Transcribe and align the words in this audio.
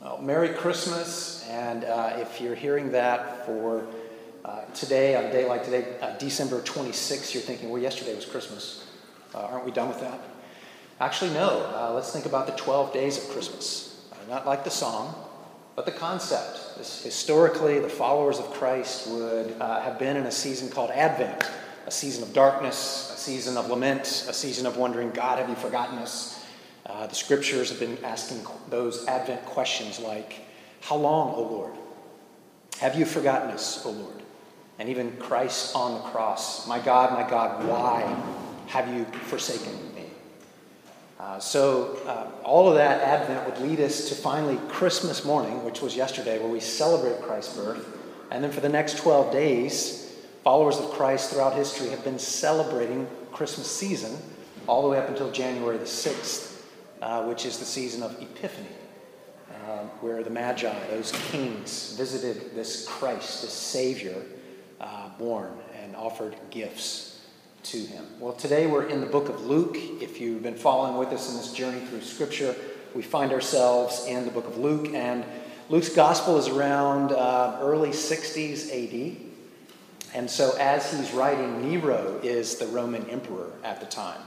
Well, 0.00 0.18
Merry 0.18 0.50
Christmas, 0.50 1.48
and 1.48 1.84
uh, 1.84 2.18
if 2.18 2.38
you're 2.38 2.54
hearing 2.54 2.92
that 2.92 3.46
for 3.46 3.86
uh, 4.44 4.60
today, 4.74 5.16
on 5.16 5.24
a 5.24 5.32
day 5.32 5.48
like 5.48 5.64
today, 5.64 5.96
uh, 6.02 6.18
December 6.18 6.60
26th, 6.60 7.32
you're 7.32 7.42
thinking, 7.42 7.70
well, 7.70 7.80
yesterday 7.80 8.14
was 8.14 8.26
Christmas. 8.26 8.86
Uh, 9.34 9.38
aren't 9.38 9.64
we 9.64 9.70
done 9.70 9.88
with 9.88 10.00
that? 10.00 10.20
Actually, 11.00 11.32
no. 11.32 11.72
Uh, 11.74 11.92
let's 11.94 12.12
think 12.12 12.26
about 12.26 12.46
the 12.46 12.52
12 12.52 12.92
days 12.92 13.16
of 13.16 13.30
Christmas. 13.30 14.06
Uh, 14.12 14.16
not 14.28 14.44
like 14.44 14.64
the 14.64 14.70
song, 14.70 15.14
but 15.76 15.86
the 15.86 15.92
concept. 15.92 16.76
This, 16.76 17.02
historically, 17.02 17.78
the 17.78 17.88
followers 17.88 18.38
of 18.38 18.52
Christ 18.52 19.08
would 19.08 19.56
have 19.58 19.98
been 19.98 20.18
in 20.18 20.26
a 20.26 20.30
season 20.30 20.68
called 20.68 20.90
Advent, 20.90 21.42
a 21.86 21.90
season 21.90 22.22
of 22.22 22.34
darkness, 22.34 23.14
a 23.14 23.18
season 23.18 23.56
of 23.56 23.70
lament, 23.70 24.26
a 24.28 24.34
season 24.34 24.66
of 24.66 24.76
wondering, 24.76 25.10
God, 25.12 25.38
have 25.38 25.48
you 25.48 25.54
forgotten 25.54 25.96
us? 25.98 26.35
Uh, 26.88 27.06
the 27.08 27.14
scriptures 27.14 27.70
have 27.70 27.80
been 27.80 27.98
asking 28.04 28.46
those 28.70 29.06
Advent 29.08 29.44
questions 29.44 29.98
like, 29.98 30.40
How 30.80 30.96
long, 30.96 31.34
O 31.34 31.42
Lord? 31.42 31.72
Have 32.78 32.94
you 32.96 33.04
forgotten 33.04 33.50
us, 33.50 33.84
O 33.84 33.90
Lord? 33.90 34.22
And 34.78 34.88
even 34.88 35.16
Christ 35.16 35.74
on 35.74 35.94
the 35.94 36.00
cross, 36.10 36.68
My 36.68 36.78
God, 36.78 37.12
my 37.12 37.28
God, 37.28 37.66
why 37.66 38.02
have 38.68 38.94
you 38.94 39.04
forsaken 39.24 39.72
me? 39.94 40.04
Uh, 41.18 41.40
so, 41.40 41.98
uh, 42.06 42.28
all 42.44 42.68
of 42.68 42.76
that 42.76 43.00
Advent 43.02 43.46
would 43.46 43.68
lead 43.68 43.80
us 43.80 44.08
to 44.10 44.14
finally 44.14 44.58
Christmas 44.68 45.24
morning, 45.24 45.64
which 45.64 45.80
was 45.80 45.96
yesterday, 45.96 46.38
where 46.38 46.48
we 46.48 46.60
celebrate 46.60 47.20
Christ's 47.22 47.56
birth. 47.56 47.98
And 48.30 48.44
then 48.44 48.52
for 48.52 48.60
the 48.60 48.68
next 48.68 48.98
12 48.98 49.32
days, 49.32 50.14
followers 50.44 50.78
of 50.78 50.90
Christ 50.90 51.30
throughout 51.30 51.54
history 51.54 51.88
have 51.88 52.04
been 52.04 52.18
celebrating 52.18 53.08
Christmas 53.32 53.68
season 53.68 54.16
all 54.68 54.82
the 54.82 54.88
way 54.88 54.98
up 54.98 55.08
until 55.08 55.32
January 55.32 55.78
the 55.78 55.84
6th 55.84 56.55
uh, 57.02 57.24
which 57.24 57.46
is 57.46 57.58
the 57.58 57.64
season 57.64 58.02
of 58.02 58.20
Epiphany, 58.20 58.68
uh, 59.50 59.84
where 60.00 60.22
the 60.22 60.30
Magi, 60.30 60.74
those 60.88 61.12
kings, 61.12 61.94
visited 61.96 62.54
this 62.54 62.86
Christ, 62.88 63.42
this 63.42 63.52
Savior, 63.52 64.22
uh, 64.80 65.08
born 65.18 65.52
and 65.82 65.96
offered 65.96 66.36
gifts 66.50 67.20
to 67.64 67.78
him. 67.78 68.06
Well, 68.20 68.32
today 68.32 68.66
we're 68.66 68.86
in 68.86 69.00
the 69.00 69.06
book 69.06 69.28
of 69.28 69.44
Luke. 69.44 69.76
If 70.00 70.20
you've 70.20 70.42
been 70.42 70.54
following 70.54 70.96
with 70.96 71.08
us 71.08 71.30
in 71.30 71.36
this 71.36 71.52
journey 71.52 71.80
through 71.86 72.02
Scripture, 72.02 72.54
we 72.94 73.02
find 73.02 73.32
ourselves 73.32 74.06
in 74.06 74.24
the 74.24 74.30
book 74.30 74.46
of 74.46 74.56
Luke, 74.56 74.94
and 74.94 75.24
Luke's 75.68 75.88
gospel 75.88 76.38
is 76.38 76.48
around 76.48 77.12
uh, 77.12 77.58
early 77.60 77.90
60s 77.90 78.70
AD. 78.70 79.16
And 80.14 80.30
so, 80.30 80.56
as 80.58 80.96
he's 80.96 81.12
writing, 81.12 81.68
Nero 81.68 82.20
is 82.22 82.56
the 82.56 82.66
Roman 82.68 83.04
emperor 83.10 83.52
at 83.64 83.80
the 83.80 83.86
time. 83.86 84.20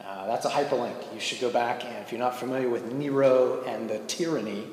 Uh, 0.00 0.26
that's 0.26 0.44
a 0.44 0.50
hyperlink. 0.50 1.12
You 1.12 1.20
should 1.20 1.40
go 1.40 1.50
back, 1.50 1.84
and 1.84 1.96
if 1.98 2.12
you're 2.12 2.20
not 2.20 2.36
familiar 2.36 2.68
with 2.68 2.92
Nero 2.92 3.62
and 3.64 3.88
the 3.88 3.98
tyranny 4.00 4.64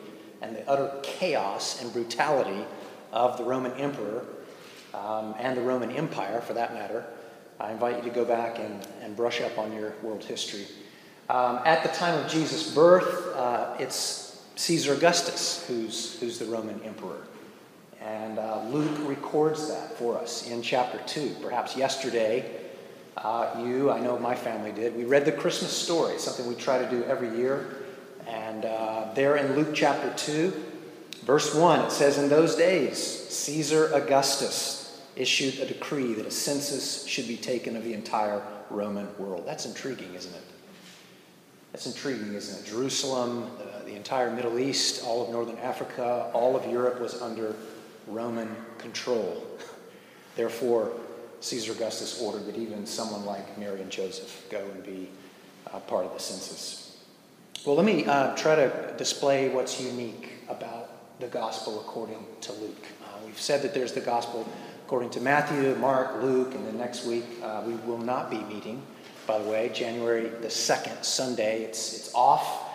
and 0.41 0.55
the 0.55 0.67
utter 0.69 0.91
chaos 1.03 1.81
and 1.81 1.91
brutality 1.93 2.65
of 3.11 3.37
the 3.37 3.43
Roman 3.43 3.73
emperor 3.73 4.25
um, 4.93 5.35
and 5.37 5.55
the 5.55 5.61
Roman 5.61 5.91
Empire, 5.91 6.41
for 6.41 6.53
that 6.53 6.73
matter, 6.73 7.05
I 7.59 7.71
invite 7.71 7.97
you 7.97 8.03
to 8.03 8.09
go 8.09 8.25
back 8.25 8.59
and, 8.59 8.85
and 9.01 9.15
brush 9.15 9.41
up 9.41 9.57
on 9.57 9.71
your 9.71 9.93
world 10.01 10.23
history. 10.23 10.65
Um, 11.29 11.59
at 11.63 11.83
the 11.83 11.89
time 11.89 12.17
of 12.17 12.29
Jesus' 12.29 12.73
birth, 12.73 13.35
uh, 13.35 13.75
it's 13.79 14.43
Caesar 14.55 14.93
Augustus 14.93 15.65
who's, 15.67 16.19
who's 16.19 16.39
the 16.39 16.45
Roman 16.45 16.81
emperor. 16.81 17.21
And 18.01 18.39
uh, 18.39 18.63
Luke 18.65 18.97
records 19.07 19.67
that 19.69 19.97
for 19.97 20.17
us 20.17 20.49
in 20.49 20.61
chapter 20.61 20.99
2. 21.05 21.35
Perhaps 21.41 21.77
yesterday, 21.77 22.60
uh, 23.17 23.61
you, 23.65 23.91
I 23.91 23.99
know 23.99 24.17
my 24.17 24.35
family 24.35 24.71
did. 24.71 24.95
We 24.95 25.03
read 25.03 25.25
the 25.25 25.31
Christmas 25.31 25.71
story, 25.71 26.17
something 26.17 26.47
we 26.47 26.55
try 26.55 26.77
to 26.77 26.89
do 26.89 27.03
every 27.03 27.35
year. 27.37 27.77
And 28.27 28.65
uh, 28.65 29.13
there 29.13 29.37
in 29.37 29.55
Luke 29.55 29.69
chapter 29.73 30.13
2, 30.15 30.53
verse 31.23 31.53
1, 31.53 31.81
it 31.81 31.91
says, 31.91 32.17
In 32.17 32.29
those 32.29 32.55
days, 32.55 32.97
Caesar 32.97 33.91
Augustus 33.93 35.01
issued 35.15 35.59
a 35.59 35.65
decree 35.65 36.13
that 36.13 36.25
a 36.25 36.31
census 36.31 37.05
should 37.05 37.27
be 37.27 37.37
taken 37.37 37.75
of 37.75 37.83
the 37.83 37.93
entire 37.93 38.41
Roman 38.69 39.07
world. 39.17 39.43
That's 39.45 39.65
intriguing, 39.65 40.13
isn't 40.15 40.33
it? 40.33 40.43
That's 41.73 41.85
intriguing, 41.85 42.33
isn't 42.33 42.65
it? 42.65 42.69
Jerusalem, 42.69 43.49
uh, 43.59 43.83
the 43.85 43.95
entire 43.95 44.31
Middle 44.31 44.59
East, 44.59 45.03
all 45.05 45.23
of 45.23 45.29
Northern 45.29 45.57
Africa, 45.57 46.29
all 46.33 46.55
of 46.55 46.65
Europe 46.71 46.99
was 46.99 47.21
under 47.21 47.55
Roman 48.07 48.55
control. 48.77 49.45
Therefore, 50.35 50.91
Caesar 51.41 51.71
Augustus 51.73 52.21
ordered 52.21 52.45
that 52.45 52.55
even 52.55 52.85
someone 52.85 53.25
like 53.25 53.57
Mary 53.57 53.81
and 53.81 53.89
Joseph 53.89 54.45
go 54.49 54.59
and 54.59 54.83
be 54.83 55.09
uh, 55.73 55.79
part 55.79 56.05
of 56.05 56.13
the 56.13 56.19
census. 56.19 57.03
Well, 57.65 57.75
let 57.75 57.85
me 57.85 58.05
uh, 58.05 58.35
try 58.35 58.55
to 58.55 58.93
display 58.97 59.49
what's 59.49 59.81
unique 59.81 60.33
about 60.49 61.19
the 61.19 61.27
gospel 61.27 61.79
according 61.79 62.25
to 62.41 62.53
Luke. 62.53 62.85
Uh, 63.03 63.19
we've 63.25 63.39
said 63.39 63.61
that 63.61 63.73
there's 63.73 63.91
the 63.91 64.01
gospel 64.01 64.47
according 64.85 65.09
to 65.11 65.21
Matthew, 65.21 65.75
Mark, 65.75 66.21
Luke, 66.21 66.53
and 66.53 66.65
then 66.65 66.77
next 66.77 67.05
week 67.05 67.25
uh, 67.43 67.63
we 67.65 67.75
will 67.75 67.99
not 67.99 68.29
be 68.29 68.39
meeting, 68.43 68.81
by 69.25 69.37
the 69.39 69.49
way, 69.49 69.69
January 69.73 70.29
the 70.41 70.47
2nd, 70.47 71.03
Sunday. 71.03 71.63
It's, 71.63 71.93
it's 71.93 72.13
off. 72.13 72.69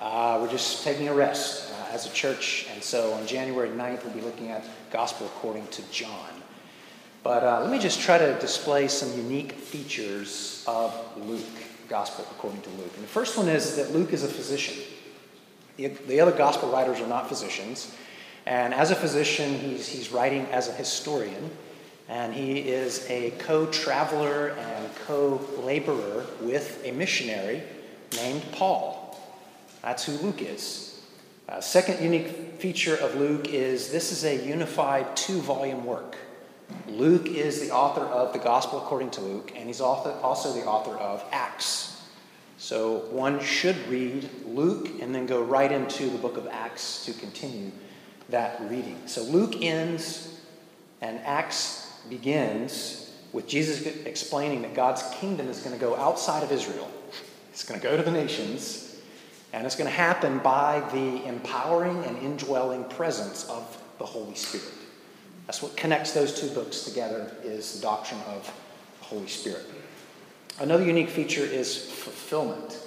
Uh, 0.00 0.38
we're 0.42 0.50
just 0.50 0.82
taking 0.84 1.08
a 1.08 1.14
rest 1.14 1.72
uh, 1.72 1.94
as 1.94 2.06
a 2.06 2.10
church, 2.10 2.66
and 2.72 2.82
so 2.82 3.12
on 3.14 3.26
January 3.26 3.68
9th, 3.68 4.04
we'll 4.04 4.14
be 4.14 4.20
looking 4.20 4.50
at 4.50 4.64
gospel 4.90 5.26
according 5.26 5.66
to 5.68 5.82
John. 5.92 6.41
But 7.22 7.44
uh, 7.44 7.60
let 7.60 7.70
me 7.70 7.78
just 7.78 8.00
try 8.00 8.18
to 8.18 8.36
display 8.40 8.88
some 8.88 9.16
unique 9.16 9.52
features 9.52 10.64
of 10.66 10.94
Luke, 11.16 11.40
Gospel 11.88 12.26
according 12.32 12.62
to 12.62 12.70
Luke. 12.70 12.92
And 12.96 13.04
the 13.04 13.08
first 13.08 13.36
one 13.36 13.48
is 13.48 13.76
that 13.76 13.92
Luke 13.92 14.12
is 14.12 14.24
a 14.24 14.28
physician. 14.28 14.82
The, 15.76 15.88
the 16.08 16.20
other 16.20 16.32
Gospel 16.32 16.70
writers 16.70 17.00
are 17.00 17.06
not 17.06 17.28
physicians. 17.28 17.94
And 18.44 18.74
as 18.74 18.90
a 18.90 18.96
physician, 18.96 19.58
he's, 19.58 19.86
he's 19.86 20.10
writing 20.10 20.46
as 20.46 20.68
a 20.68 20.72
historian. 20.72 21.50
And 22.08 22.34
he 22.34 22.58
is 22.58 23.08
a 23.08 23.30
co 23.38 23.66
traveler 23.66 24.50
and 24.50 24.94
co 25.06 25.40
laborer 25.62 26.26
with 26.40 26.82
a 26.84 26.90
missionary 26.90 27.62
named 28.16 28.42
Paul. 28.52 29.16
That's 29.82 30.04
who 30.04 30.12
Luke 30.18 30.42
is. 30.42 31.00
Uh, 31.48 31.60
second 31.60 32.02
unique 32.02 32.58
feature 32.58 32.96
of 32.96 33.14
Luke 33.14 33.48
is 33.48 33.90
this 33.90 34.10
is 34.10 34.24
a 34.24 34.44
unified 34.44 35.16
two 35.16 35.40
volume 35.40 35.84
work. 35.84 36.16
Luke 36.88 37.26
is 37.26 37.60
the 37.60 37.70
author 37.70 38.02
of 38.02 38.32
the 38.32 38.38
Gospel 38.38 38.78
according 38.78 39.10
to 39.12 39.20
Luke, 39.20 39.52
and 39.56 39.66
he's 39.66 39.80
also 39.80 40.52
the 40.52 40.64
author 40.64 40.96
of 40.96 41.24
Acts. 41.32 42.02
So 42.58 42.98
one 43.10 43.40
should 43.40 43.76
read 43.88 44.28
Luke 44.46 44.88
and 45.00 45.14
then 45.14 45.26
go 45.26 45.42
right 45.42 45.72
into 45.72 46.08
the 46.08 46.18
book 46.18 46.36
of 46.36 46.46
Acts 46.46 47.04
to 47.06 47.12
continue 47.12 47.72
that 48.28 48.60
reading. 48.70 48.98
So 49.06 49.22
Luke 49.24 49.60
ends 49.60 50.40
and 51.00 51.18
Acts 51.20 51.92
begins 52.08 53.12
with 53.32 53.48
Jesus 53.48 53.86
explaining 54.06 54.62
that 54.62 54.74
God's 54.74 55.02
kingdom 55.14 55.48
is 55.48 55.60
going 55.60 55.74
to 55.74 55.80
go 55.80 55.96
outside 55.96 56.42
of 56.42 56.52
Israel. 56.52 56.88
It's 57.50 57.64
going 57.64 57.80
to 57.80 57.86
go 57.86 57.96
to 57.96 58.02
the 58.02 58.10
nations, 58.10 59.00
and 59.52 59.66
it's 59.66 59.74
going 59.74 59.88
to 59.88 59.96
happen 59.96 60.38
by 60.38 60.80
the 60.92 61.26
empowering 61.26 62.04
and 62.04 62.16
indwelling 62.18 62.84
presence 62.84 63.44
of 63.48 63.82
the 63.98 64.06
Holy 64.06 64.34
Spirit. 64.34 64.72
That's 65.46 65.62
what 65.62 65.76
connects 65.76 66.12
those 66.12 66.40
two 66.40 66.48
books 66.50 66.82
together 66.82 67.30
is 67.42 67.74
the 67.74 67.82
doctrine 67.82 68.20
of 68.28 68.52
the 69.00 69.04
Holy 69.06 69.26
Spirit. 69.26 69.64
Another 70.60 70.84
unique 70.84 71.10
feature 71.10 71.44
is 71.44 71.90
fulfillment. 71.90 72.78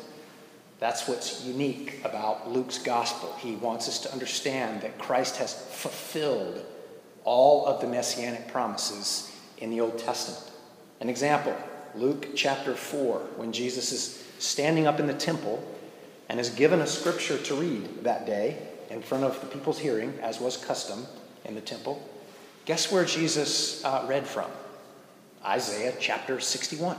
That's 0.80 1.08
what's 1.08 1.44
unique 1.44 2.00
about 2.04 2.52
Luke's 2.52 2.78
gospel. 2.78 3.34
He 3.40 3.56
wants 3.56 3.88
us 3.88 4.00
to 4.00 4.12
understand 4.14 4.82
that 4.82 4.98
Christ 4.98 5.38
has 5.38 5.54
fulfilled 5.54 6.64
all 7.24 7.66
of 7.66 7.82
the 7.82 7.88
messianic 7.88 8.48
promises 8.50 9.32
in 9.58 9.70
the 9.70 9.82
Old 9.82 9.98
Testament. 9.98 10.52
An 11.02 11.10
example 11.10 11.56
Luke 11.96 12.30
chapter 12.36 12.76
4, 12.76 13.20
when 13.38 13.54
Jesus 13.54 13.92
is 13.92 14.24
standing 14.38 14.86
up 14.86 15.00
in 15.00 15.08
the 15.08 15.14
temple 15.14 15.64
and 16.28 16.40
is 16.40 16.50
given 16.50 16.82
a 16.82 16.88
scripture 16.88 17.38
to 17.38 17.56
read 17.56 18.04
that 18.04 18.26
day 18.26 18.58
in 18.90 19.02
front 19.02 19.24
of 19.24 19.40
the 19.40 19.48
people's 19.48 19.80
hearing, 19.80 20.14
as 20.22 20.40
was 20.40 20.58
custom 20.58 21.06
in 21.46 21.56
the 21.56 21.62
temple. 21.62 22.02
Guess 22.66 22.92
where 22.92 23.06
Jesus 23.06 23.84
uh, 23.86 24.06
read 24.08 24.28
from? 24.28 24.50
Isaiah 25.46 25.94
chapter 26.00 26.40
61. 26.40 26.98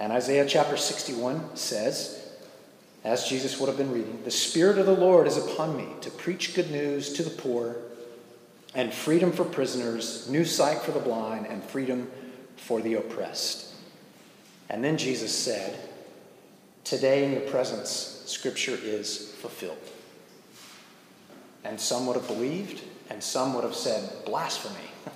And 0.00 0.12
Isaiah 0.12 0.46
chapter 0.46 0.76
61 0.76 1.56
says, 1.56 2.26
as 3.06 3.28
Jesus 3.28 3.60
would 3.60 3.68
have 3.68 3.78
been 3.78 3.92
reading, 3.92 4.20
The 4.24 4.32
Spirit 4.32 4.78
of 4.78 4.86
the 4.86 4.92
Lord 4.92 5.28
is 5.28 5.36
upon 5.36 5.76
me 5.76 5.86
to 6.00 6.10
preach 6.10 6.56
good 6.56 6.72
news 6.72 7.12
to 7.12 7.22
the 7.22 7.30
poor, 7.30 7.76
and 8.74 8.92
freedom 8.92 9.30
for 9.30 9.44
prisoners, 9.44 10.28
new 10.28 10.44
sight 10.44 10.78
for 10.78 10.90
the 10.90 10.98
blind, 10.98 11.46
and 11.46 11.62
freedom 11.62 12.10
for 12.56 12.80
the 12.80 12.94
oppressed. 12.94 13.72
And 14.68 14.82
then 14.82 14.98
Jesus 14.98 15.32
said, 15.32 15.78
Today 16.82 17.24
in 17.24 17.30
your 17.30 17.48
presence, 17.48 18.24
Scripture 18.26 18.76
is 18.82 19.30
fulfilled. 19.34 19.78
And 21.66 21.80
some 21.80 22.06
would 22.06 22.14
have 22.14 22.28
believed, 22.28 22.82
and 23.10 23.20
some 23.20 23.52
would 23.54 23.64
have 23.64 23.74
said, 23.74 24.24
blasphemy. 24.24 24.74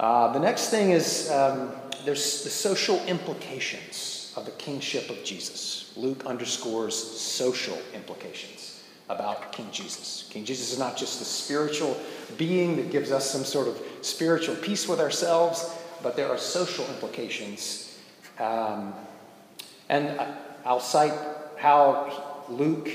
Uh, 0.00 0.32
the 0.32 0.38
next 0.38 0.70
thing 0.70 0.92
is 0.92 1.30
um, 1.30 1.70
there's 2.06 2.42
the 2.42 2.48
social 2.48 2.98
implications 3.04 4.32
of 4.34 4.46
the 4.46 4.50
kingship 4.52 5.10
of 5.10 5.22
Jesus. 5.24 5.92
Luke 5.94 6.24
underscores 6.24 6.94
social 6.96 7.76
implications 7.92 8.82
about 9.10 9.52
King 9.52 9.68
Jesus. 9.70 10.26
King 10.30 10.46
Jesus 10.46 10.72
is 10.72 10.78
not 10.78 10.96
just 10.96 11.18
the 11.18 11.26
spiritual 11.26 12.00
being 12.38 12.76
that 12.76 12.90
gives 12.90 13.12
us 13.12 13.30
some 13.30 13.44
sort 13.44 13.68
of 13.68 13.78
spiritual 14.00 14.54
peace 14.56 14.88
with 14.88 15.00
ourselves, 15.00 15.70
but 16.02 16.16
there 16.16 16.30
are 16.30 16.38
social 16.38 16.86
implications. 16.86 17.98
Um, 18.38 18.94
and 19.90 20.18
I'll 20.64 20.80
cite 20.80 21.12
how 21.58 22.46
Luke 22.48 22.88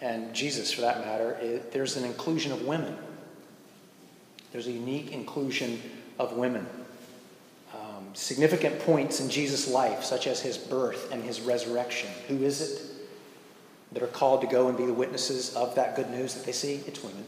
and 0.00 0.34
Jesus, 0.34 0.72
for 0.72 0.82
that 0.82 1.00
matter, 1.00 1.32
it, 1.40 1.72
there's 1.72 1.96
an 1.96 2.04
inclusion 2.04 2.52
of 2.52 2.62
women. 2.62 2.96
There's 4.52 4.66
a 4.66 4.72
unique 4.72 5.12
inclusion 5.12 5.80
of 6.18 6.32
women. 6.34 6.66
Um, 7.74 8.08
significant 8.14 8.78
points 8.80 9.20
in 9.20 9.28
Jesus' 9.28 9.68
life, 9.68 10.04
such 10.04 10.26
as 10.26 10.40
his 10.40 10.56
birth 10.56 11.12
and 11.12 11.22
his 11.22 11.40
resurrection. 11.40 12.10
Who 12.28 12.42
is 12.44 12.60
it 12.60 12.82
that 13.92 14.02
are 14.02 14.08
called 14.08 14.40
to 14.42 14.46
go 14.46 14.68
and 14.68 14.76
be 14.76 14.86
the 14.86 14.92
witnesses 14.92 15.54
of 15.54 15.74
that 15.74 15.96
good 15.96 16.10
news 16.10 16.34
that 16.34 16.44
they 16.46 16.52
see? 16.52 16.80
It's 16.86 17.02
women. 17.02 17.24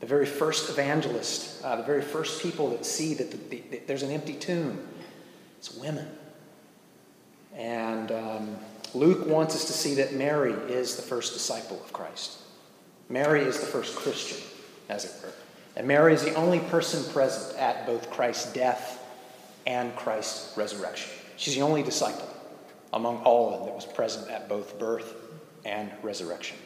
The 0.00 0.06
very 0.06 0.26
first 0.26 0.70
evangelist, 0.70 1.64
uh, 1.64 1.76
the 1.76 1.82
very 1.82 2.02
first 2.02 2.40
people 2.40 2.70
that 2.70 2.86
see 2.86 3.14
that 3.14 3.30
the, 3.30 3.62
the, 3.70 3.80
there's 3.86 4.04
an 4.04 4.10
empty 4.10 4.34
tomb, 4.34 4.86
it's 5.58 5.74
women. 5.74 6.06
Luke 8.94 9.26
wants 9.26 9.54
us 9.54 9.66
to 9.66 9.72
see 9.72 9.94
that 9.94 10.14
Mary 10.14 10.52
is 10.52 10.96
the 10.96 11.02
first 11.02 11.32
disciple 11.32 11.80
of 11.84 11.92
Christ. 11.92 12.38
Mary 13.08 13.42
is 13.42 13.60
the 13.60 13.66
first 13.66 13.96
Christian, 13.96 14.38
as 14.88 15.04
it 15.04 15.12
were. 15.22 15.32
And 15.76 15.86
Mary 15.86 16.12
is 16.12 16.24
the 16.24 16.34
only 16.34 16.60
person 16.60 17.10
present 17.12 17.58
at 17.58 17.86
both 17.86 18.10
Christ's 18.10 18.52
death 18.52 19.04
and 19.66 19.94
Christ's 19.96 20.56
resurrection. 20.56 21.12
She's 21.36 21.54
the 21.54 21.62
only 21.62 21.82
disciple 21.82 22.28
among 22.92 23.18
all 23.18 23.52
of 23.52 23.58
them 23.58 23.66
that 23.66 23.74
was 23.74 23.86
present 23.86 24.30
at 24.30 24.48
both 24.48 24.78
birth 24.78 25.14
and 25.64 25.90
resurrection. 26.02 26.56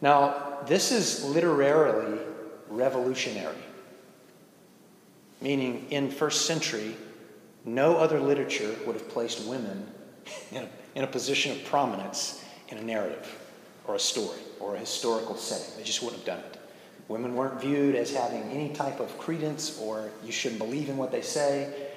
Now, 0.00 0.58
this 0.66 0.92
is 0.92 1.24
literarily 1.24 2.18
revolutionary, 2.68 3.56
meaning 5.40 5.86
in 5.90 6.10
first 6.10 6.46
century, 6.46 6.96
no 7.64 7.96
other 7.96 8.20
literature 8.20 8.74
would 8.86 8.96
have 8.96 9.08
placed 9.08 9.46
women 9.46 9.86
in 10.50 10.64
a, 10.64 10.68
in 10.94 11.04
a 11.04 11.06
position 11.06 11.52
of 11.52 11.64
prominence 11.64 12.44
in 12.68 12.78
a 12.78 12.82
narrative 12.82 13.26
or 13.86 13.94
a 13.94 13.98
story 13.98 14.38
or 14.58 14.76
a 14.76 14.78
historical 14.78 15.36
setting. 15.36 15.76
They 15.76 15.84
just 15.84 16.02
wouldn't 16.02 16.22
have 16.22 16.38
done 16.38 16.44
it. 16.44 16.56
Women 17.08 17.34
weren't 17.34 17.60
viewed 17.60 17.96
as 17.96 18.14
having 18.14 18.42
any 18.44 18.72
type 18.72 19.00
of 19.00 19.18
credence 19.18 19.78
or 19.80 20.10
you 20.24 20.30
shouldn't 20.30 20.60
believe 20.60 20.88
in 20.88 20.96
what 20.96 21.10
they 21.10 21.22
say. 21.22 21.88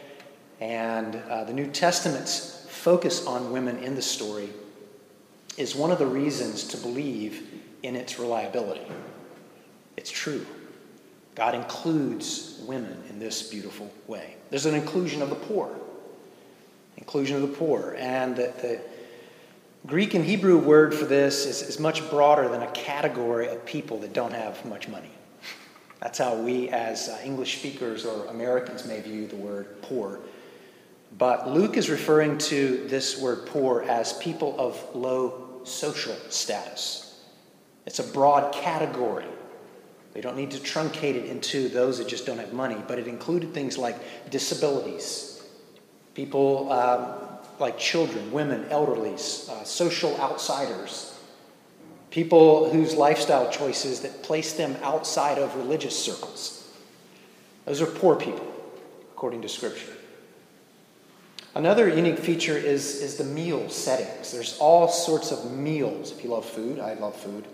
And 0.60 1.16
uh, 1.30 1.44
the 1.44 1.54
New 1.54 1.68
Testament's 1.68 2.66
focus 2.70 3.28
on 3.28 3.52
women 3.52 3.78
in 3.78 3.96
the 3.96 4.02
story 4.02 4.50
is 5.58 5.76
one 5.76 5.92
of 5.92 6.00
the 6.00 6.08
reasons 6.08 6.64
to 6.70 6.78
believe 6.78 7.62
in 7.84 7.96
its 7.96 8.18
reliability. 8.18 8.86
It's 9.98 10.10
true. 10.10 10.46
God 11.36 11.56
includes 11.56 12.60
women 12.66 13.04
in 13.10 13.20
this 13.20 13.50
beautiful 13.50 13.92
way. 14.08 14.36
There's 14.50 14.66
an 14.66 14.76
inclusion 14.76 15.22
of 15.22 15.30
the 15.30 15.36
poor. 15.36 15.76
Inclusion 17.04 17.36
of 17.36 17.42
the 17.42 17.50
poor. 17.58 17.98
And 18.00 18.34
the, 18.34 18.54
the 18.62 18.80
Greek 19.86 20.14
and 20.14 20.24
Hebrew 20.24 20.58
word 20.58 20.96
for 20.96 21.04
this 21.04 21.46
is, 21.46 21.62
is 21.62 21.78
much 21.78 22.10
broader 22.10 22.48
than 22.48 22.62
a 22.62 22.72
category 22.72 23.50
of 23.50 23.66
people 23.66 24.00
that 24.00 24.14
don't 24.14 24.32
have 24.32 24.64
much 24.64 24.88
money. 24.88 25.12
That's 26.00 26.18
how 26.18 26.36
we, 26.36 26.70
as 26.70 27.10
uh, 27.10 27.20
English 27.22 27.60
speakers 27.60 28.06
or 28.06 28.28
Americans, 28.28 28.86
may 28.88 29.02
view 29.02 29.28
the 29.28 29.36
word 29.36 29.82
poor. 29.82 30.22
But 31.18 31.50
Luke 31.50 31.76
is 31.76 31.90
referring 31.90 32.38
to 32.38 32.88
this 32.88 33.20
word 33.20 33.48
poor 33.48 33.82
as 33.82 34.14
people 34.14 34.56
of 34.58 34.82
low 34.96 35.60
social 35.66 36.16
status. 36.30 37.22
It's 37.86 38.00
a 38.00 38.04
broad 38.14 38.54
category. 38.54 39.26
They 40.14 40.22
don't 40.22 40.38
need 40.38 40.52
to 40.52 40.58
truncate 40.60 41.16
it 41.16 41.26
into 41.26 41.68
those 41.68 41.98
that 41.98 42.08
just 42.08 42.26
don't 42.26 42.38
have 42.38 42.54
money, 42.54 42.78
but 42.88 42.98
it 42.98 43.10
included 43.10 43.54
things 43.54 43.78
like 43.78 43.98
disabilities, 44.30 45.33
people 46.14 46.72
um, 46.72 47.16
like 47.60 47.78
children, 47.78 48.32
women, 48.32 48.66
elderlies, 48.66 49.50
uh, 49.50 49.64
social 49.64 50.16
outsiders, 50.20 51.18
people 52.12 52.70
whose 52.70 52.94
lifestyle 52.94 53.50
choices 53.50 54.02
that 54.02 54.24
place 54.24 54.54
them 54.54 54.76
outside 54.84 55.38
of 55.38 55.56
religious 55.56 55.98
circles. 55.98 56.68
Those 57.66 57.82
are 57.82 57.86
poor 57.86 58.16
people, 58.16 58.46
according 59.14 59.42
to 59.44 59.50
Scripture. 59.50 59.94
Another 61.56 61.88
unique 61.88 62.18
feature 62.18 62.58
is, 62.58 63.02
is 63.02 63.16
the 63.16 63.24
meal 63.24 63.70
settings. 63.70 64.32
There's 64.32 64.58
all 64.58 64.88
sorts 64.88 65.32
of 65.32 65.52
meals. 65.52 66.12
If 66.12 66.24
you 66.24 66.32
love 66.32 66.46
food, 66.46 66.80
I 66.80 66.96
love 66.96 67.16
food, 67.16 67.46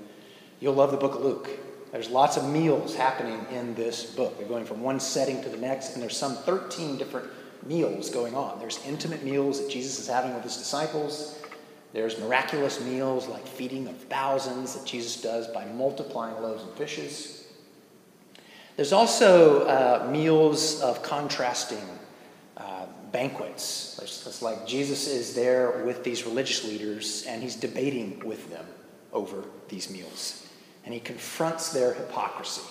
you'll 0.62 0.74
love 0.74 0.92
the 0.92 0.98
book 0.98 1.16
of 1.16 1.22
Luke. 1.22 1.50
There's 1.92 2.10
lots 2.10 2.38
of 2.38 2.48
meals 2.48 2.96
happening 2.96 3.46
in 3.52 3.76
this 3.76 4.06
book. 4.06 4.38
They're 4.38 4.48
going 4.48 4.66
from 4.66 4.82
one 4.82 5.00
setting 5.00 5.42
to 5.44 5.50
the 5.50 5.58
next, 5.58 5.94
and 5.94 6.02
there's 6.02 6.16
some 6.16 6.36
13 6.36 6.98
different 6.98 7.28
meals 7.66 8.10
going 8.10 8.36
on. 8.36 8.60
There's 8.60 8.80
intimate 8.86 9.24
meals 9.24 9.62
that 9.62 9.70
Jesus 9.70 10.00
is 10.00 10.08
having 10.08 10.34
with 10.34 10.44
his 10.44 10.58
disciples. 10.58 11.40
There's 11.94 12.20
miraculous 12.20 12.84
meals 12.84 13.28
like 13.28 13.48
feeding 13.48 13.88
of 13.88 13.98
thousands 13.98 14.76
that 14.76 14.86
Jesus 14.86 15.22
does 15.22 15.48
by 15.48 15.66
multiplying 15.66 16.42
loaves 16.42 16.64
and 16.64 16.72
fishes. 16.74 17.48
There's 18.76 18.94
also 18.94 19.68
uh, 19.68 20.08
meals 20.12 20.82
of 20.82 21.02
contrasting 21.04 21.84
uh, 22.56 22.86
banquets. 23.12 24.00
It's 24.02 24.42
like 24.42 24.66
Jesus 24.66 25.08
is 25.08 25.34
there 25.34 25.84
with 25.86 26.04
these 26.04 26.26
religious 26.26 26.64
leaders 26.64 27.26
and 27.28 27.42
he's 27.42 27.56
debating 27.56 28.22
with 28.26 28.50
them 28.50 28.66
over 29.12 29.44
these 29.68 29.90
meals. 29.90 30.48
And 30.86 30.94
he 30.94 31.00
confronts 31.00 31.74
their 31.74 31.94
hypocrisy 31.94 32.62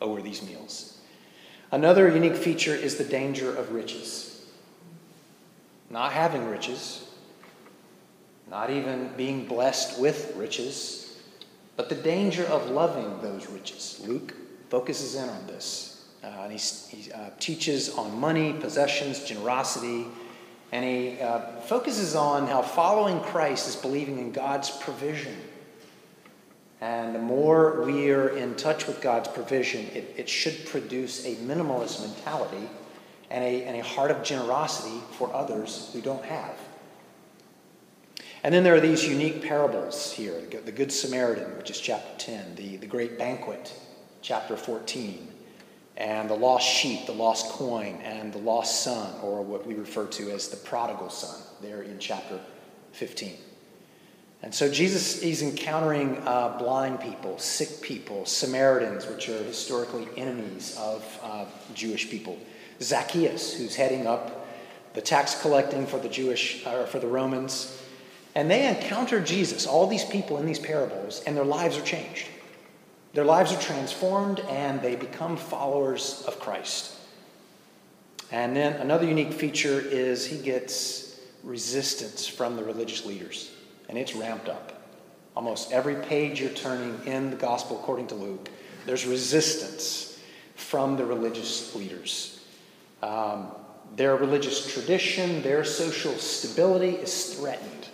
over 0.00 0.22
these 0.22 0.42
meals. 0.42 0.97
Another 1.70 2.08
unique 2.08 2.36
feature 2.36 2.74
is 2.74 2.96
the 2.96 3.04
danger 3.04 3.54
of 3.54 3.72
riches. 3.72 4.46
Not 5.90 6.12
having 6.12 6.48
riches, 6.48 7.06
not 8.50 8.70
even 8.70 9.10
being 9.16 9.46
blessed 9.46 10.00
with 10.00 10.34
riches, 10.36 11.18
but 11.76 11.88
the 11.88 11.94
danger 11.94 12.44
of 12.46 12.70
loving 12.70 13.20
those 13.20 13.48
riches. 13.48 14.02
Luke 14.06 14.34
focuses 14.70 15.14
in 15.14 15.28
on 15.28 15.46
this. 15.46 16.06
Uh, 16.24 16.26
and 16.26 16.52
he, 16.52 16.58
he 16.96 17.12
uh, 17.12 17.30
teaches 17.38 17.90
on 17.90 18.18
money, 18.18 18.52
possessions, 18.54 19.24
generosity, 19.24 20.06
and 20.72 20.84
he 20.84 21.20
uh, 21.20 21.40
focuses 21.60 22.14
on 22.14 22.46
how 22.46 22.60
following 22.60 23.20
Christ 23.20 23.68
is 23.68 23.76
believing 23.76 24.18
in 24.18 24.32
God's 24.32 24.70
provision 24.70 25.36
and 26.80 27.14
the 27.14 27.18
more 27.18 27.82
we 27.82 28.10
are 28.10 28.28
in 28.28 28.54
touch 28.54 28.86
with 28.86 29.00
God's 29.00 29.28
provision, 29.28 29.86
it, 29.86 30.14
it 30.16 30.28
should 30.28 30.66
produce 30.66 31.26
a 31.26 31.34
minimalist 31.36 32.00
mentality 32.00 32.68
and 33.30 33.42
a, 33.42 33.64
and 33.64 33.76
a 33.76 33.82
heart 33.82 34.10
of 34.10 34.22
generosity 34.22 34.98
for 35.12 35.32
others 35.34 35.90
who 35.92 36.00
don't 36.00 36.24
have. 36.24 36.56
And 38.44 38.54
then 38.54 38.62
there 38.62 38.76
are 38.76 38.80
these 38.80 39.06
unique 39.06 39.42
parables 39.42 40.12
here 40.12 40.40
the 40.64 40.72
Good 40.72 40.92
Samaritan, 40.92 41.56
which 41.56 41.70
is 41.70 41.80
chapter 41.80 42.10
10, 42.18 42.54
the, 42.54 42.76
the 42.76 42.86
Great 42.86 43.18
Banquet, 43.18 43.72
chapter 44.22 44.56
14, 44.56 45.26
and 45.96 46.30
the 46.30 46.34
lost 46.34 46.66
sheep, 46.66 47.06
the 47.06 47.12
lost 47.12 47.50
coin, 47.52 48.00
and 48.04 48.32
the 48.32 48.38
lost 48.38 48.84
son, 48.84 49.12
or 49.22 49.42
what 49.42 49.66
we 49.66 49.74
refer 49.74 50.06
to 50.06 50.30
as 50.30 50.48
the 50.48 50.56
prodigal 50.56 51.10
son, 51.10 51.40
there 51.60 51.82
in 51.82 51.98
chapter 51.98 52.38
15. 52.92 53.36
And 54.42 54.54
so 54.54 54.70
Jesus 54.70 55.20
is 55.22 55.42
encountering 55.42 56.22
uh, 56.24 56.56
blind 56.58 57.00
people, 57.00 57.38
sick 57.38 57.82
people, 57.82 58.24
Samaritans, 58.24 59.06
which 59.06 59.28
are 59.28 59.42
historically 59.42 60.06
enemies 60.16 60.76
of 60.78 61.20
uh, 61.22 61.44
Jewish 61.74 62.08
people. 62.08 62.38
Zacchaeus, 62.80 63.54
who's 63.54 63.74
heading 63.74 64.06
up 64.06 64.46
the 64.94 65.00
tax 65.00 65.40
collecting 65.40 65.86
for 65.86 65.98
the 65.98 66.08
Jewish 66.08 66.64
or 66.66 66.86
for 66.86 67.00
the 67.00 67.06
Romans, 67.08 67.82
and 68.36 68.48
they 68.48 68.68
encounter 68.68 69.20
Jesus. 69.20 69.66
All 69.66 69.88
these 69.88 70.04
people 70.04 70.38
in 70.38 70.46
these 70.46 70.60
parables, 70.60 71.22
and 71.26 71.36
their 71.36 71.44
lives 71.44 71.76
are 71.76 71.82
changed. 71.82 72.28
Their 73.14 73.24
lives 73.24 73.52
are 73.52 73.60
transformed, 73.60 74.38
and 74.48 74.80
they 74.80 74.94
become 74.94 75.36
followers 75.36 76.22
of 76.28 76.38
Christ. 76.38 76.94
And 78.30 78.54
then 78.54 78.74
another 78.74 79.06
unique 79.06 79.32
feature 79.32 79.80
is 79.80 80.26
he 80.26 80.38
gets 80.38 81.20
resistance 81.42 82.26
from 82.28 82.54
the 82.56 82.62
religious 82.62 83.04
leaders 83.04 83.50
and 83.88 83.96
it's 83.96 84.14
ramped 84.14 84.48
up. 84.48 84.78
Almost 85.34 85.72
every 85.72 85.94
page 85.94 86.40
you're 86.40 86.50
turning 86.50 87.00
in 87.06 87.30
the 87.30 87.36
gospel 87.36 87.78
according 87.78 88.08
to 88.08 88.14
Luke, 88.14 88.48
there's 88.86 89.06
resistance 89.06 90.18
from 90.56 90.96
the 90.96 91.04
religious 91.04 91.74
leaders. 91.74 92.44
Um, 93.02 93.52
their 93.96 94.16
religious 94.16 94.70
tradition, 94.72 95.42
their 95.42 95.64
social 95.64 96.12
stability 96.14 96.96
is 96.96 97.34
threatened. 97.34 97.88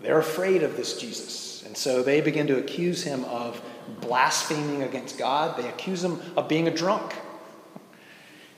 They're 0.00 0.18
afraid 0.18 0.62
of 0.62 0.76
this 0.76 0.98
Jesus. 0.98 1.64
And 1.66 1.76
so 1.76 2.02
they 2.02 2.20
begin 2.20 2.46
to 2.48 2.58
accuse 2.58 3.02
him 3.02 3.24
of 3.24 3.62
blaspheming 4.00 4.82
against 4.82 5.18
God. 5.18 5.56
They 5.56 5.68
accuse 5.68 6.02
him 6.02 6.20
of 6.36 6.48
being 6.48 6.66
a 6.66 6.74
drunk. 6.74 7.14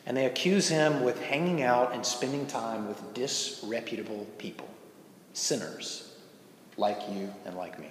And 0.07 0.17
they 0.17 0.27
accuse 0.27 0.69
him 0.69 1.05
with 1.05 1.21
hanging 1.21 1.63
out 1.63 1.93
and 1.93 2.07
spending 2.07 2.47
time 2.47 2.87
with 2.87 3.15
disreputable 3.15 4.27
people, 4.39 4.69
sinners 5.33 6.06
like 6.77 7.01
you 7.11 7.33
and 7.45 7.57
like 7.57 7.79
me. 7.79 7.89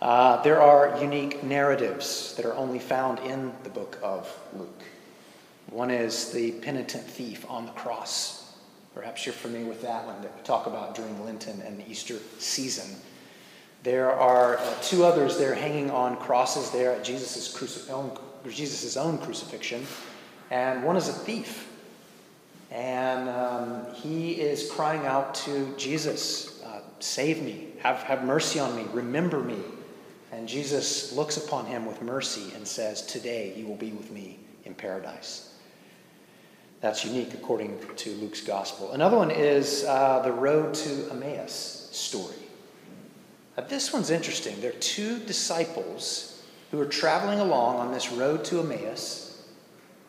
Uh, 0.00 0.42
there 0.42 0.60
are 0.60 1.00
unique 1.00 1.42
narratives 1.42 2.34
that 2.36 2.44
are 2.44 2.54
only 2.54 2.78
found 2.78 3.18
in 3.20 3.52
the 3.62 3.70
book 3.70 3.98
of 4.02 4.30
Luke. 4.56 4.82
One 5.70 5.90
is 5.90 6.30
the 6.30 6.52
penitent 6.52 7.04
thief 7.04 7.48
on 7.48 7.66
the 7.66 7.72
cross. 7.72 8.52
Perhaps 8.94 9.26
you're 9.26 9.32
familiar 9.32 9.66
with 9.66 9.82
that 9.82 10.06
one 10.06 10.20
that 10.22 10.36
we 10.36 10.42
talk 10.42 10.66
about 10.66 10.94
during 10.94 11.24
Lenten 11.24 11.60
and 11.62 11.78
the 11.78 11.90
Easter 11.90 12.18
season. 12.38 12.96
There 13.82 14.12
are 14.12 14.58
uh, 14.58 14.74
two 14.82 15.04
others 15.04 15.36
there 15.36 15.54
hanging 15.54 15.90
on 15.90 16.16
crosses 16.16 16.70
there 16.70 16.92
at 16.92 17.04
Jesus' 17.04 17.52
cruci- 17.54 17.90
own, 17.90 18.16
Jesus' 18.48 18.96
own 18.96 19.18
crucifixion, 19.18 19.86
and 20.50 20.84
one 20.84 20.96
is 20.96 21.08
a 21.08 21.12
thief. 21.12 21.70
And 22.70 23.28
um, 23.28 23.86
he 23.94 24.32
is 24.32 24.70
crying 24.70 25.06
out 25.06 25.34
to 25.36 25.74
Jesus, 25.76 26.53
Save 27.04 27.42
me, 27.42 27.66
have, 27.80 27.98
have 28.04 28.24
mercy 28.24 28.58
on 28.58 28.74
me, 28.74 28.86
remember 28.94 29.38
me. 29.40 29.58
And 30.32 30.48
Jesus 30.48 31.12
looks 31.12 31.36
upon 31.36 31.66
him 31.66 31.84
with 31.84 32.00
mercy 32.00 32.54
and 32.54 32.66
says, 32.66 33.02
Today 33.02 33.52
you 33.54 33.66
will 33.66 33.76
be 33.76 33.92
with 33.92 34.10
me 34.10 34.38
in 34.64 34.74
paradise. 34.74 35.54
That's 36.80 37.04
unique 37.04 37.34
according 37.34 37.78
to 37.96 38.10
Luke's 38.14 38.40
gospel. 38.40 38.92
Another 38.92 39.18
one 39.18 39.30
is 39.30 39.84
uh, 39.84 40.20
the 40.20 40.32
road 40.32 40.72
to 40.72 41.10
Emmaus 41.10 41.90
story. 41.92 42.48
Now, 43.58 43.64
this 43.64 43.92
one's 43.92 44.08
interesting. 44.08 44.58
There 44.62 44.70
are 44.70 44.80
two 44.80 45.18
disciples 45.18 46.42
who 46.70 46.80
are 46.80 46.86
traveling 46.86 47.38
along 47.38 47.76
on 47.76 47.92
this 47.92 48.10
road 48.10 48.46
to 48.46 48.60
Emmaus, 48.60 49.46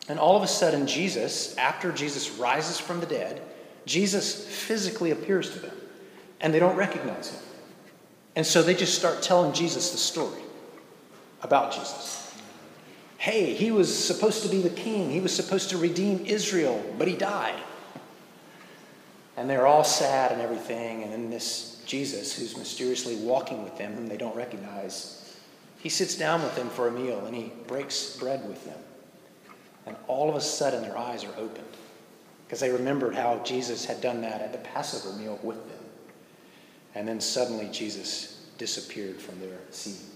and 0.08 0.18
all 0.18 0.34
of 0.34 0.42
a 0.42 0.48
sudden, 0.48 0.86
Jesus, 0.86 1.58
after 1.58 1.92
Jesus 1.92 2.30
rises 2.30 2.80
from 2.80 3.00
the 3.00 3.06
dead, 3.06 3.42
Jesus 3.84 4.46
physically 4.46 5.10
appears 5.10 5.50
to 5.50 5.58
them, 5.58 5.76
and 6.40 6.52
they 6.52 6.58
don't 6.58 6.76
recognize 6.76 7.30
him. 7.30 7.40
And 8.36 8.46
so 8.46 8.62
they 8.62 8.74
just 8.74 8.94
start 8.96 9.22
telling 9.22 9.52
Jesus 9.52 9.92
the 9.92 9.98
story 9.98 10.42
about 11.42 11.72
Jesus. 11.72 12.34
Hey, 13.18 13.54
he 13.54 13.70
was 13.70 13.92
supposed 13.96 14.42
to 14.42 14.48
be 14.48 14.60
the 14.60 14.70
king, 14.70 15.10
he 15.10 15.20
was 15.20 15.34
supposed 15.34 15.70
to 15.70 15.78
redeem 15.78 16.24
Israel, 16.26 16.84
but 16.98 17.08
he 17.08 17.16
died. 17.16 17.58
And 19.36 19.50
they're 19.50 19.66
all 19.66 19.84
sad 19.84 20.32
and 20.32 20.40
everything, 20.40 21.02
and 21.02 21.12
then 21.12 21.30
this 21.30 21.82
Jesus, 21.86 22.36
who's 22.36 22.56
mysteriously 22.56 23.16
walking 23.16 23.62
with 23.62 23.78
them, 23.78 23.94
whom 23.94 24.08
they 24.08 24.16
don't 24.16 24.34
recognize, 24.34 25.36
he 25.78 25.88
sits 25.88 26.16
down 26.16 26.42
with 26.42 26.54
them 26.56 26.68
for 26.68 26.88
a 26.88 26.90
meal 26.90 27.24
and 27.26 27.34
he 27.34 27.52
breaks 27.68 28.16
bread 28.16 28.46
with 28.48 28.64
them. 28.64 28.78
And 29.86 29.96
all 30.08 30.28
of 30.28 30.34
a 30.34 30.40
sudden, 30.40 30.82
their 30.82 30.98
eyes 30.98 31.24
are 31.24 31.34
opened 31.38 31.64
because 32.44 32.58
they 32.58 32.70
remembered 32.70 33.14
how 33.14 33.38
Jesus 33.44 33.84
had 33.84 34.00
done 34.00 34.20
that 34.22 34.40
at 34.40 34.52
the 34.52 34.58
Passover 34.58 35.16
meal 35.16 35.38
with 35.42 35.64
them. 35.68 35.85
And 36.96 37.06
then 37.06 37.20
suddenly 37.20 37.68
Jesus 37.70 38.40
disappeared 38.56 39.20
from 39.20 39.38
their 39.38 39.58
scene. 39.70 40.10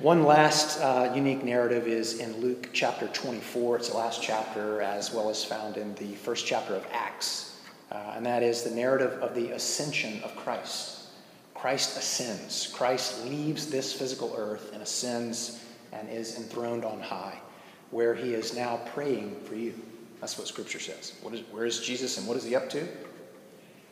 One 0.00 0.24
last 0.24 0.80
uh, 0.80 1.12
unique 1.14 1.44
narrative 1.44 1.86
is 1.86 2.20
in 2.20 2.40
Luke 2.40 2.70
chapter 2.72 3.06
24. 3.08 3.76
It's 3.76 3.90
the 3.90 3.98
last 3.98 4.22
chapter, 4.22 4.80
as 4.80 5.12
well 5.12 5.28
as 5.28 5.44
found 5.44 5.76
in 5.76 5.94
the 5.96 6.14
first 6.14 6.46
chapter 6.46 6.74
of 6.74 6.86
Acts. 6.90 7.60
Uh, 7.92 8.14
and 8.16 8.24
that 8.24 8.42
is 8.42 8.62
the 8.62 8.70
narrative 8.70 9.12
of 9.20 9.34
the 9.34 9.50
ascension 9.50 10.22
of 10.22 10.34
Christ. 10.36 11.08
Christ 11.52 11.98
ascends. 11.98 12.68
Christ 12.68 13.22
leaves 13.26 13.66
this 13.66 13.92
physical 13.92 14.32
earth 14.38 14.72
and 14.72 14.82
ascends 14.82 15.62
and 15.92 16.08
is 16.08 16.38
enthroned 16.38 16.86
on 16.86 16.98
high, 16.98 17.38
where 17.90 18.14
he 18.14 18.32
is 18.32 18.56
now 18.56 18.80
praying 18.94 19.38
for 19.44 19.54
you. 19.54 19.74
That's 20.22 20.38
what 20.38 20.46
Scripture 20.46 20.80
says. 20.80 21.12
What 21.20 21.34
is, 21.34 21.42
where 21.50 21.66
is 21.66 21.78
Jesus 21.80 22.16
and 22.16 22.26
what 22.26 22.38
is 22.38 22.44
he 22.44 22.56
up 22.56 22.70
to? 22.70 22.88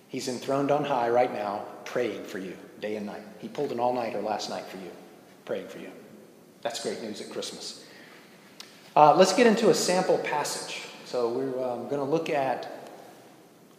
He's 0.09 0.29
enthroned 0.29 0.71
on 0.71 0.85
high 0.85 1.11
right 1.11 1.33
now, 1.33 1.65
praying 1.85 2.25
for 2.25 2.39
you 2.39 2.57
day 2.81 2.97
and 2.97 3.07
night. 3.07 3.23
He 3.39 3.49
pulled 3.49 3.73
an 3.73 3.81
all 3.81 3.93
nighter 3.93 4.21
last 4.21 4.51
night 4.51 4.65
for 4.65 4.79
you, 4.79 4.91
praying 5.45 5.69
for 5.69 5.79
you. 5.79 5.91
That's 6.63 6.83
great 6.83 7.03
news 7.03 7.21
at 7.21 7.31
Christmas. 7.31 7.85
Uh, 8.97 9.15
let's 9.15 9.33
get 9.33 9.47
into 9.47 9.71
a 9.71 9.75
sample 9.75 10.19
passage. 10.19 10.83
So 11.05 11.31
we're 11.31 11.63
um, 11.63 11.85
going 11.89 12.01
to 12.01 12.05
look 12.05 12.31
at 12.31 12.91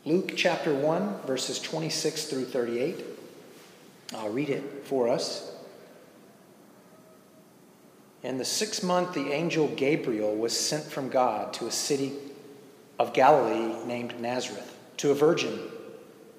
Luke 0.06 0.34
chapter 0.36 0.74
1, 0.74 1.22
verses 1.26 1.60
26 1.60 2.26
through 2.26 2.46
38. 2.46 3.04
I'll 4.16 4.30
read 4.30 4.50
it 4.50 4.86
for 4.86 5.10
us. 5.10 5.52
In 8.24 8.38
the 8.38 8.46
sixth 8.46 8.84
month, 8.84 9.14
the 9.14 9.32
angel 9.32 9.68
Gabriel 9.76 10.36
was 10.36 10.58
sent 10.58 10.84
from 10.84 11.10
God 11.10 11.54
to 11.54 11.68
a 11.68 11.72
city 11.72 12.14
of 12.98 13.14
Galilee 13.14 13.76
named 13.86 14.20
Nazareth, 14.20 14.76
to 14.98 15.12
a 15.12 15.16
virgin 15.16 15.60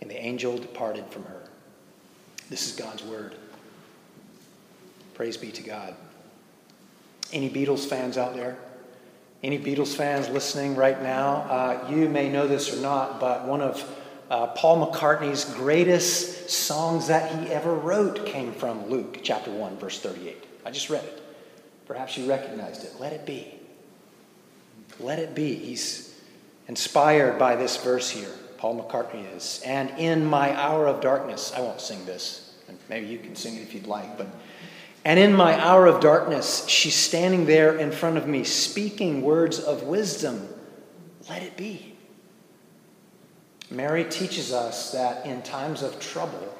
And 0.00 0.10
the 0.10 0.16
angel 0.16 0.56
departed 0.58 1.06
from 1.10 1.24
her. 1.24 1.42
This 2.50 2.66
is 2.66 2.76
God's 2.76 3.02
word. 3.02 3.34
Praise 5.14 5.36
be 5.36 5.50
to 5.52 5.62
God. 5.62 5.94
Any 7.32 7.50
Beatles 7.50 7.86
fans 7.86 8.16
out 8.16 8.34
there? 8.34 8.56
Any 9.42 9.58
Beatles 9.58 9.94
fans 9.94 10.28
listening 10.28 10.76
right 10.76 11.00
now? 11.02 11.46
Uh, 11.48 11.88
you 11.90 12.08
may 12.08 12.28
know 12.28 12.48
this 12.48 12.72
or 12.72 12.80
not, 12.80 13.20
but 13.20 13.46
one 13.46 13.60
of 13.60 13.84
uh, 14.30 14.48
Paul 14.48 14.86
McCartney's 14.86 15.44
greatest 15.44 16.50
songs 16.50 17.08
that 17.08 17.30
he 17.32 17.52
ever 17.52 17.74
wrote 17.74 18.26
came 18.26 18.52
from 18.52 18.88
Luke 18.88 19.20
chapter 19.22 19.50
1, 19.50 19.78
verse 19.78 20.00
38. 20.00 20.44
I 20.64 20.70
just 20.70 20.90
read 20.90 21.04
it. 21.04 21.22
Perhaps 21.86 22.18
you 22.18 22.28
recognized 22.28 22.84
it. 22.84 22.92
Let 22.98 23.12
it 23.12 23.24
be. 23.24 23.54
Let 25.00 25.18
it 25.18 25.34
be. 25.34 25.54
He's 25.54 26.14
inspired 26.66 27.38
by 27.38 27.56
this 27.56 27.76
verse 27.76 28.10
here. 28.10 28.34
Paul 28.58 28.82
McCartney 28.82 29.34
is. 29.34 29.62
And 29.64 29.90
in 29.98 30.26
my 30.26 30.54
hour 30.54 30.86
of 30.86 31.00
darkness, 31.00 31.52
I 31.56 31.60
won't 31.60 31.80
sing 31.80 32.04
this, 32.04 32.54
maybe 32.88 33.06
you 33.06 33.18
can 33.18 33.34
sing 33.34 33.56
it 33.56 33.62
if 33.62 33.74
you'd 33.74 33.86
like, 33.86 34.18
but. 34.18 34.26
And 35.04 35.18
in 35.18 35.32
my 35.32 35.58
hour 35.58 35.86
of 35.86 36.00
darkness, 36.00 36.66
she's 36.68 36.94
standing 36.94 37.46
there 37.46 37.76
in 37.76 37.92
front 37.92 38.18
of 38.18 38.26
me, 38.26 38.44
speaking 38.44 39.22
words 39.22 39.58
of 39.58 39.84
wisdom. 39.84 40.46
Let 41.30 41.42
it 41.42 41.56
be. 41.56 41.94
Mary 43.70 44.04
teaches 44.04 44.52
us 44.52 44.92
that 44.92 45.24
in 45.24 45.40
times 45.42 45.82
of 45.82 45.98
trouble, 46.00 46.54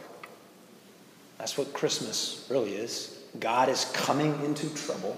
that's 1.36 1.58
what 1.58 1.72
Christmas 1.72 2.46
really 2.48 2.74
is. 2.74 3.18
God 3.40 3.68
is 3.68 3.86
coming 3.92 4.42
into 4.44 4.72
trouble. 4.74 5.16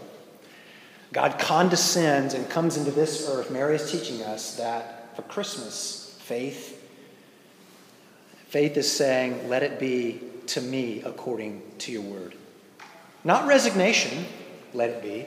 God 1.13 1.39
condescends 1.39 2.35
and 2.35 2.49
comes 2.49 2.77
into 2.77 2.91
this 2.91 3.29
earth. 3.29 3.51
Mary 3.51 3.75
is 3.75 3.91
teaching 3.91 4.23
us 4.23 4.57
that 4.57 5.15
for 5.17 5.23
Christmas, 5.23 6.10
faith. 6.31 6.81
Faith 8.51 8.77
is 8.77 8.91
saying, 8.91 9.49
Let 9.49 9.65
it 9.65 9.81
be 9.81 10.21
to 10.47 10.61
me 10.61 11.03
according 11.05 11.61
to 11.79 11.91
your 11.91 12.03
word. 12.03 12.37
Not 13.25 13.49
resignation, 13.49 14.27
let 14.73 14.91
it 14.91 15.03
be. 15.03 15.27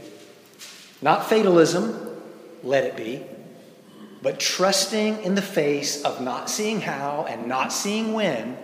Not 1.01 1.27
fatalism, 1.27 2.21
let 2.63 2.85
it 2.85 2.95
be. 2.95 3.21
But 4.21 4.39
trusting 4.39 5.23
in 5.23 5.35
the 5.35 5.41
face 5.41 6.03
of 6.03 6.21
not 6.21 6.49
seeing 6.49 6.79
how 6.79 7.25
and 7.27 7.47
not 7.47 7.73
seeing 7.73 8.13
when, 8.13 8.57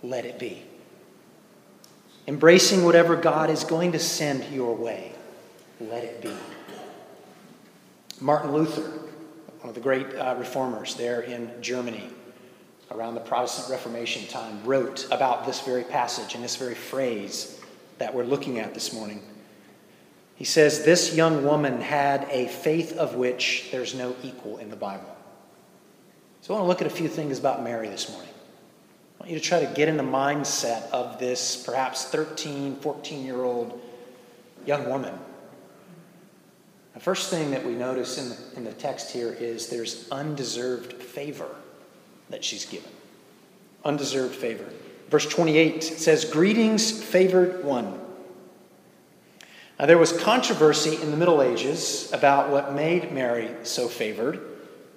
let 0.00 0.24
it 0.24 0.38
be. 0.38 0.62
Embracing 2.28 2.84
whatever 2.84 3.16
God 3.16 3.50
is 3.50 3.64
going 3.64 3.90
to 3.92 3.98
send 3.98 4.44
your 4.54 4.76
way, 4.76 5.10
let 5.80 6.04
it 6.04 6.22
be. 6.22 6.32
Martin 8.20 8.52
Luther, 8.52 9.03
one 9.64 9.70
of 9.70 9.74
the 9.74 9.80
great 9.80 10.14
uh, 10.14 10.34
reformers 10.38 10.94
there 10.94 11.22
in 11.22 11.50
Germany 11.62 12.10
around 12.90 13.14
the 13.14 13.20
Protestant 13.22 13.70
Reformation 13.70 14.28
time, 14.28 14.62
wrote 14.62 15.06
about 15.10 15.46
this 15.46 15.62
very 15.62 15.84
passage 15.84 16.34
and 16.34 16.44
this 16.44 16.56
very 16.56 16.74
phrase 16.74 17.58
that 17.96 18.14
we're 18.14 18.24
looking 18.24 18.58
at 18.58 18.74
this 18.74 18.92
morning. 18.92 19.22
He 20.34 20.44
says, 20.44 20.84
This 20.84 21.16
young 21.16 21.44
woman 21.44 21.80
had 21.80 22.28
a 22.28 22.46
faith 22.48 22.98
of 22.98 23.14
which 23.14 23.70
there's 23.72 23.94
no 23.94 24.14
equal 24.22 24.58
in 24.58 24.68
the 24.68 24.76
Bible. 24.76 25.16
So 26.42 26.52
I 26.52 26.58
want 26.58 26.64
to 26.64 26.68
look 26.68 26.80
at 26.82 26.86
a 26.86 26.94
few 26.94 27.08
things 27.08 27.38
about 27.38 27.64
Mary 27.64 27.88
this 27.88 28.10
morning. 28.10 28.34
I 29.18 29.22
want 29.22 29.32
you 29.32 29.40
to 29.40 29.42
try 29.42 29.64
to 29.64 29.72
get 29.72 29.88
in 29.88 29.96
the 29.96 30.02
mindset 30.02 30.90
of 30.90 31.18
this 31.18 31.64
perhaps 31.64 32.04
13, 32.04 32.76
14 32.80 33.24
year 33.24 33.42
old 33.42 33.80
young 34.66 34.90
woman. 34.90 35.18
The 36.94 37.00
first 37.00 37.28
thing 37.28 37.50
that 37.50 37.66
we 37.66 37.72
notice 37.72 38.18
in 38.18 38.28
the, 38.28 38.36
in 38.56 38.64
the 38.64 38.72
text 38.72 39.10
here 39.10 39.32
is 39.32 39.68
there's 39.68 40.08
undeserved 40.10 40.94
favor 41.02 41.48
that 42.30 42.44
she's 42.44 42.64
given. 42.64 42.90
Undeserved 43.84 44.34
favor. 44.34 44.64
Verse 45.10 45.28
28 45.28 45.82
says, 45.82 46.24
Greetings, 46.24 47.02
favored 47.02 47.64
one. 47.64 48.00
Now, 49.78 49.86
there 49.86 49.98
was 49.98 50.12
controversy 50.12 51.00
in 51.02 51.10
the 51.10 51.16
Middle 51.16 51.42
Ages 51.42 52.10
about 52.12 52.50
what 52.50 52.74
made 52.74 53.10
Mary 53.10 53.50
so 53.64 53.88
favored. 53.88 54.40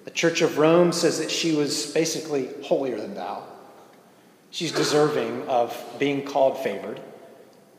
The 0.04 0.12
Church 0.12 0.40
of 0.40 0.56
Rome 0.56 0.92
says 0.92 1.18
that 1.18 1.32
she 1.32 1.56
was 1.56 1.92
basically 1.92 2.48
holier 2.62 2.96
than 2.96 3.14
thou. 3.14 3.42
She's 4.50 4.72
deserving 4.72 5.48
of 5.48 5.76
being 5.98 6.24
called 6.24 6.58
favored 6.58 7.00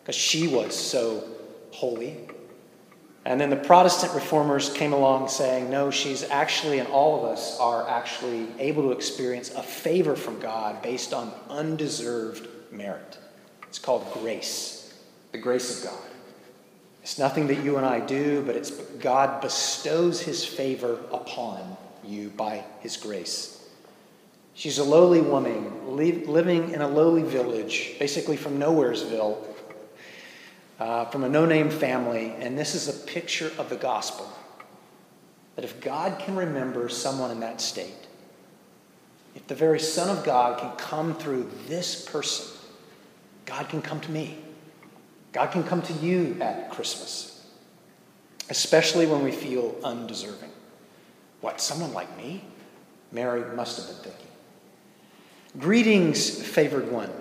because 0.02 0.16
she 0.16 0.48
was 0.48 0.76
so 0.76 1.24
holy. 1.72 2.18
And 3.26 3.40
then 3.40 3.50
the 3.50 3.58
Protestant 3.58 4.14
reformers 4.14 4.72
came 4.74 4.94
along 4.94 5.28
saying, 5.28 5.70
no, 5.70 5.92
she's 5.92 6.24
actually, 6.24 6.80
and 6.80 6.88
all 6.88 7.20
of 7.20 7.32
us 7.32 7.60
are 7.60 7.88
actually 7.88 8.48
able 8.60 8.84
to 8.84 8.92
experience 8.92 9.52
a 9.52 9.62
favor 9.62 10.16
from 10.16 10.40
God 10.40 10.82
based 10.82 11.14
on 11.14 11.32
undeserved 11.50 12.48
merit. 12.72 13.18
It's 13.68 13.78
called 13.80 14.12
grace, 14.14 14.98
the 15.32 15.38
grace 15.38 15.78
of 15.84 15.92
God. 15.92 16.10
It's 17.02 17.20
nothing 17.20 17.48
that 17.48 17.64
you 17.64 17.78
and 17.78 17.86
I 17.86 18.00
do, 18.00 18.42
but 18.46 18.56
it's 18.56 18.72
God 18.72 19.42
bestows 19.42 20.22
his 20.22 20.46
favor 20.46 21.00
upon 21.12 21.78
you 22.04 22.30
by 22.30 22.64
his 22.80 22.98
grace. 22.98 23.68
She's 24.54 24.78
a 24.78 24.84
lowly 24.84 25.22
woman 25.22 25.96
living 25.96 26.72
in 26.72 26.82
a 26.82 26.88
lowly 26.88 27.24
village, 27.24 27.96
basically 28.00 28.38
from 28.38 28.60
Nowheresville, 28.60 29.38
uh, 30.80 31.06
from 31.06 31.24
a 31.24 31.30
no 31.30 31.46
name 31.46 31.70
family, 31.70 32.34
and 32.40 32.58
this 32.58 32.74
is 32.74 32.88
a 32.88 32.94
picture 33.08 33.52
of 33.58 33.70
the 33.70 33.76
gospel. 33.76 34.32
That 35.56 35.66
if 35.66 35.82
God 35.82 36.20
can 36.20 36.36
remember 36.36 36.88
someone 36.88 37.32
in 37.32 37.42
that 37.42 37.60
state, 37.60 38.08
if 39.36 39.46
the 39.48 39.56
very 39.56 39.80
Son 39.80 40.16
of 40.16 40.24
God 40.24 40.60
can 40.60 40.72
come 40.78 41.16
through 41.16 41.50
this 41.68 42.08
person, 42.10 42.48
God 43.46 43.68
can 43.68 43.82
come 43.82 44.00
to 44.02 44.12
me. 44.12 44.38
God 45.32 45.52
can 45.52 45.64
come 45.64 45.82
to 45.84 45.94
you 45.94 46.38
at 46.42 46.72
Christmas, 46.72 47.46
especially 48.50 49.06
when 49.06 49.24
we 49.24 49.32
feel 49.32 49.76
undeserving. 49.84 50.50
What, 51.42 51.62
someone 51.62 51.94
like 51.94 52.16
me? 52.18 52.44
Mary 53.12 53.44
must 53.56 53.78
have 53.78 53.88
been 53.88 54.12
thinking. 54.12 54.28
Greetings, 55.58 56.42
favored 56.42 56.92
one. 56.92 57.12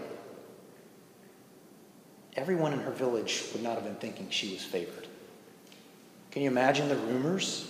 Everyone 2.38 2.72
in 2.72 2.79
her 2.79 2.92
village 2.92 3.42
would 3.53 3.64
not 3.64 3.74
have 3.74 3.83
been 3.83 3.96
thinking 3.96 4.31
she 4.31 4.53
was 4.53 4.62
favored. 4.64 5.09
Can 6.31 6.42
you 6.42 6.48
imagine 6.48 6.88
the 6.88 6.94
rumors? 6.94 7.68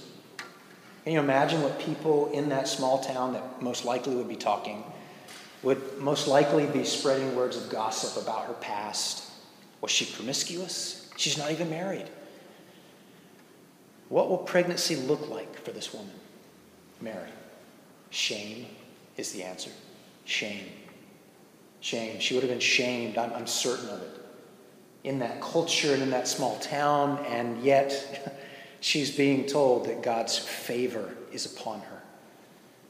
Can 1.04 1.14
you 1.14 1.20
imagine 1.20 1.62
what 1.62 1.78
people 1.78 2.30
in 2.32 2.50
that 2.50 2.68
small 2.68 2.98
town 3.02 3.32
that 3.32 3.62
most 3.62 3.86
likely 3.86 4.14
would 4.14 4.28
be 4.28 4.36
talking 4.36 4.84
would 5.62 5.96
most 5.98 6.28
likely 6.28 6.66
be 6.66 6.84
spreading 6.84 7.34
words 7.34 7.56
of 7.56 7.70
gossip 7.70 8.22
about 8.22 8.44
her 8.44 8.52
past, 8.52 9.30
was 9.80 9.90
she 9.90 10.04
promiscuous? 10.04 11.10
She's 11.16 11.38
not 11.38 11.50
even 11.50 11.70
married. 11.70 12.06
What 14.10 14.28
will 14.28 14.36
pregnancy 14.36 14.96
look 14.96 15.30
like 15.30 15.64
for 15.64 15.70
this 15.70 15.94
woman? 15.94 16.12
Mary. 17.00 17.30
Shame 18.10 18.66
is 19.16 19.32
the 19.32 19.44
answer. 19.44 19.70
Shame. 20.26 20.66
Shame. 21.80 22.20
She 22.20 22.34
would 22.34 22.42
have 22.42 22.50
been 22.50 22.60
shamed. 22.60 23.16
I'm, 23.16 23.32
I'm 23.32 23.46
certain 23.46 23.88
of 23.88 24.02
it. 24.02 24.17
In 25.08 25.20
that 25.20 25.40
culture 25.40 25.94
and 25.94 26.02
in 26.02 26.10
that 26.10 26.28
small 26.28 26.58
town, 26.58 27.24
and 27.28 27.62
yet 27.62 28.38
she's 28.80 29.16
being 29.16 29.46
told 29.46 29.86
that 29.86 30.02
God's 30.02 30.36
favor 30.36 31.14
is 31.32 31.46
upon 31.46 31.80
her. 31.80 32.02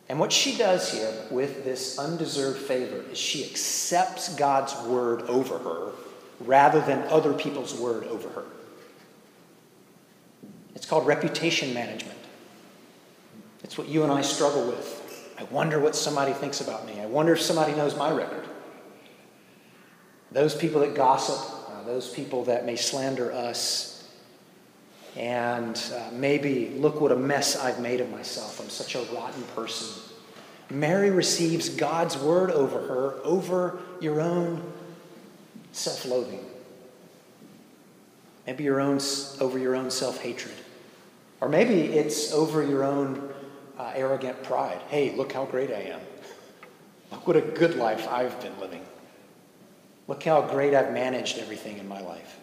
And 0.09 0.19
what 0.19 0.33
she 0.33 0.57
does 0.57 0.93
here 0.93 1.13
with 1.31 1.65
this 1.65 1.97
undeserved 1.97 2.59
favor 2.59 3.05
is 3.13 3.19
she 3.19 3.45
accepts 3.45 4.35
God's 4.35 4.75
word 4.89 5.23
over 5.23 5.59
her 5.59 5.93
rather 6.41 6.81
than 6.81 7.03
other 7.05 7.33
people's 7.33 7.75
word 7.75 8.05
over 8.05 8.29
her. 8.31 8.45
It's 10.75 10.87
called 10.87 11.07
reputation 11.07 11.73
management. 11.73 12.19
It's 13.63 13.79
what 13.79 13.89
you 13.89 14.03
and 14.03 14.11
I 14.11 14.23
struggle 14.23 14.67
with. 14.67 15.35
I 15.39 15.45
wonder 15.45 15.79
what 15.79 15.95
somebody 15.95 16.33
thinks 16.33 16.61
about 16.61 16.85
me. 16.85 17.01
I 17.01 17.07
wonder 17.07 17.35
if 17.35 17.41
somebody 17.41 17.73
knows 17.75 17.97
my 17.97 18.11
record. 18.11 18.45
Those 20.33 20.55
people 20.55 20.81
that 20.81 20.95
gossip, 20.95 21.58
those 21.88 22.11
people 22.11 22.44
that 22.44 22.66
may 22.66 22.77
slander 22.77 23.33
us, 23.33 24.07
and 25.16 25.83
uh, 25.94 26.11
maybe 26.12 26.68
look 26.77 27.01
what 27.01 27.11
a 27.11 27.16
mess 27.16 27.57
I've 27.57 27.81
made 27.81 28.03
of 28.03 28.11
myself. 28.11 28.61
I'm 28.61 28.68
such 28.68 28.94
a 28.94 29.01
rotten 29.14 29.42
person. 29.57 30.03
Mary 30.70 31.11
receives 31.11 31.70
God's 31.70 32.18
word 32.18 32.51
over 32.51 32.79
her, 32.79 33.14
over 33.24 33.79
your 34.01 34.20
own 34.20 34.62
self 35.72 36.05
loathing. 36.05 36.44
Maybe 38.46 38.64
your 38.64 38.81
own, 38.81 39.01
over 39.40 39.59
your 39.59 39.74
own 39.74 39.90
self 39.90 40.20
hatred. 40.20 40.55
Or 41.40 41.48
maybe 41.48 41.81
it's 41.96 42.35
over 42.35 42.62
your 42.62 42.85
own 42.85 43.33
uh, 43.79 43.92
arrogant 43.94 44.42
pride. 44.42 44.83
Hey, 44.88 45.16
look 45.16 45.33
how 45.33 45.46
great 45.46 45.70
I 45.70 45.81
am. 45.94 46.01
Look 47.12 47.27
what 47.27 47.37
a 47.37 47.40
good 47.40 47.77
life 47.77 48.07
I've 48.09 48.38
been 48.42 48.59
living. 48.61 48.85
Look 50.09 50.25
how 50.25 50.40
great 50.42 50.75
I've 50.75 50.92
managed 50.92 51.38
everything 51.38 51.79
in 51.79 51.87
my 51.87 52.01
life. 52.01 52.38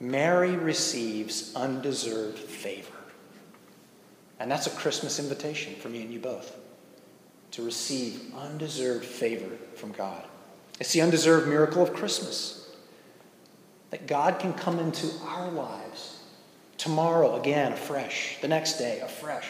Mary 0.00 0.56
receives 0.56 1.54
undeserved 1.54 2.38
favor. 2.38 2.96
And 4.40 4.50
that's 4.50 4.66
a 4.66 4.70
Christmas 4.70 5.20
invitation 5.20 5.76
for 5.76 5.88
me 5.88 6.02
and 6.02 6.12
you 6.12 6.18
both 6.18 6.56
to 7.52 7.62
receive 7.62 8.32
undeserved 8.34 9.04
favor 9.04 9.56
from 9.76 9.92
God. 9.92 10.24
It's 10.80 10.92
the 10.92 11.02
undeserved 11.02 11.46
miracle 11.46 11.82
of 11.82 11.92
Christmas 11.92 12.74
that 13.90 14.06
God 14.06 14.38
can 14.38 14.54
come 14.54 14.78
into 14.78 15.06
our 15.26 15.50
lives 15.50 16.22
tomorrow 16.78 17.38
again 17.38 17.74
afresh, 17.74 18.38
the 18.40 18.48
next 18.48 18.78
day 18.78 19.00
afresh, 19.00 19.48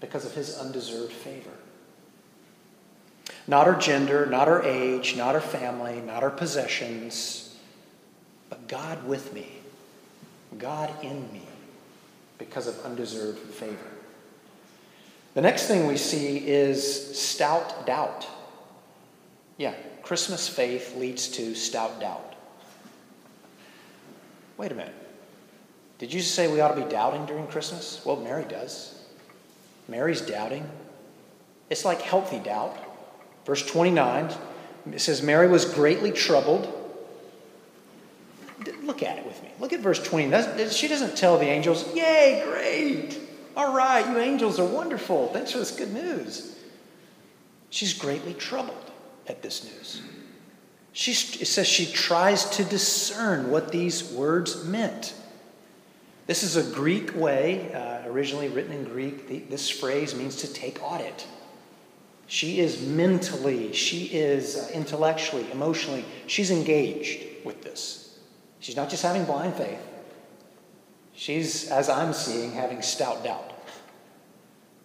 because 0.00 0.24
of 0.24 0.34
his 0.34 0.58
undeserved 0.58 1.12
favor. 1.12 1.50
Not 3.46 3.68
our 3.68 3.78
gender, 3.78 4.26
not 4.26 4.48
our 4.48 4.62
age, 4.62 5.16
not 5.16 5.34
our 5.34 5.40
family, 5.40 6.00
not 6.00 6.22
our 6.22 6.30
possessions, 6.30 7.56
but 8.48 8.66
God 8.68 9.04
with 9.06 9.34
me, 9.34 9.48
God 10.58 10.90
in 11.02 11.30
me, 11.32 11.42
because 12.38 12.66
of 12.66 12.78
undeserved 12.84 13.38
favor. 13.38 13.90
The 15.34 15.42
next 15.42 15.66
thing 15.66 15.86
we 15.86 15.96
see 15.96 16.38
is 16.38 17.18
stout 17.18 17.86
doubt. 17.86 18.26
Yeah, 19.58 19.74
Christmas 20.02 20.48
faith 20.48 20.96
leads 20.96 21.28
to 21.28 21.54
stout 21.54 22.00
doubt. 22.00 22.34
Wait 24.56 24.72
a 24.72 24.74
minute. 24.74 24.94
Did 25.98 26.12
you 26.12 26.20
say 26.20 26.52
we 26.52 26.60
ought 26.60 26.74
to 26.74 26.82
be 26.82 26.88
doubting 26.90 27.26
during 27.26 27.46
Christmas? 27.46 28.00
Well, 28.04 28.16
Mary 28.16 28.44
does. 28.48 29.02
Mary's 29.88 30.20
doubting. 30.20 30.68
It's 31.70 31.84
like 31.84 32.00
healthy 32.00 32.38
doubt. 32.38 32.76
Verse 33.44 33.64
29, 33.64 34.32
it 34.92 35.00
says, 35.00 35.22
Mary 35.22 35.48
was 35.48 35.64
greatly 35.64 36.12
troubled. 36.12 36.72
Look 38.82 39.02
at 39.02 39.18
it 39.18 39.26
with 39.26 39.42
me. 39.42 39.50
Look 39.60 39.72
at 39.72 39.80
verse 39.80 40.02
20. 40.02 40.68
She 40.70 40.88
doesn't 40.88 41.16
tell 41.16 41.38
the 41.38 41.46
angels, 41.46 41.94
Yay, 41.94 42.42
great. 42.46 43.18
All 43.56 43.74
right, 43.74 44.06
you 44.06 44.18
angels 44.18 44.58
are 44.58 44.66
wonderful. 44.66 45.28
Thanks 45.28 45.52
for 45.52 45.58
this 45.58 45.70
good 45.70 45.92
news. 45.92 46.58
She's 47.70 47.92
greatly 47.92 48.34
troubled 48.34 48.90
at 49.26 49.42
this 49.42 49.64
news. 49.64 50.02
She, 50.92 51.12
it 51.12 51.46
says 51.46 51.66
she 51.66 51.86
tries 51.86 52.48
to 52.50 52.64
discern 52.64 53.50
what 53.50 53.72
these 53.72 54.12
words 54.12 54.64
meant. 54.64 55.12
This 56.26 56.42
is 56.42 56.56
a 56.56 56.62
Greek 56.74 57.14
way, 57.14 57.72
uh, 57.72 58.08
originally 58.08 58.48
written 58.48 58.72
in 58.72 58.84
Greek. 58.84 59.28
The, 59.28 59.40
this 59.50 59.68
phrase 59.68 60.14
means 60.14 60.36
to 60.36 60.52
take 60.52 60.82
audit. 60.82 61.26
She 62.26 62.60
is 62.60 62.80
mentally, 62.80 63.72
she 63.72 64.06
is 64.06 64.56
uh, 64.56 64.70
intellectually, 64.72 65.50
emotionally, 65.52 66.04
she's 66.26 66.50
engaged 66.50 67.22
with 67.44 67.62
this. 67.62 68.18
She's 68.60 68.76
not 68.76 68.88
just 68.88 69.02
having 69.02 69.24
blind 69.24 69.54
faith, 69.54 69.80
she's, 71.14 71.70
as 71.70 71.90
I'm 71.90 72.14
seeing, 72.14 72.52
having 72.52 72.80
stout 72.80 73.24
doubt. 73.24 73.50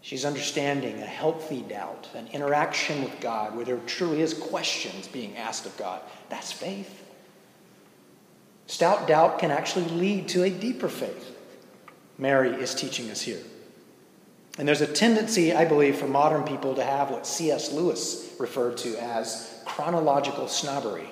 She's 0.02 0.26
understanding 0.26 1.02
a 1.02 1.06
healthy 1.06 1.62
doubt, 1.62 2.10
an 2.16 2.28
interaction 2.34 3.04
with 3.04 3.20
God 3.20 3.56
where 3.56 3.66
there 3.66 3.78
truly 3.86 4.22
is 4.22 4.34
questions 4.34 5.08
being 5.08 5.38
asked 5.38 5.66
of 5.66 5.78
God. 5.78 6.02
That's 6.30 6.52
faith. 6.52 7.06
Stout 8.68 9.08
doubt 9.08 9.40
can 9.40 9.52
actually 9.52 9.86
lead 9.86 10.28
to 10.30 10.44
a 10.44 10.50
deeper 10.50 10.90
faith. 10.90 11.36
Mary 12.18 12.52
is 12.52 12.76
teaching 12.76 13.10
us 13.10 13.22
here. 13.22 13.42
And 14.58 14.68
there's 14.68 14.82
a 14.82 14.88
tendency, 14.88 15.54
I 15.54 15.66
believe, 15.66 15.98
for 15.98 16.08
modern 16.08 16.44
people 16.44 16.76
to 16.76 16.84
have 16.84 17.12
what 17.12 17.26
C.S. 17.26 17.72
Lewis 17.72 18.34
referred 18.40 18.78
to 18.78 19.02
as 19.02 19.62
chronological 19.66 20.48
snobbery, 20.48 21.08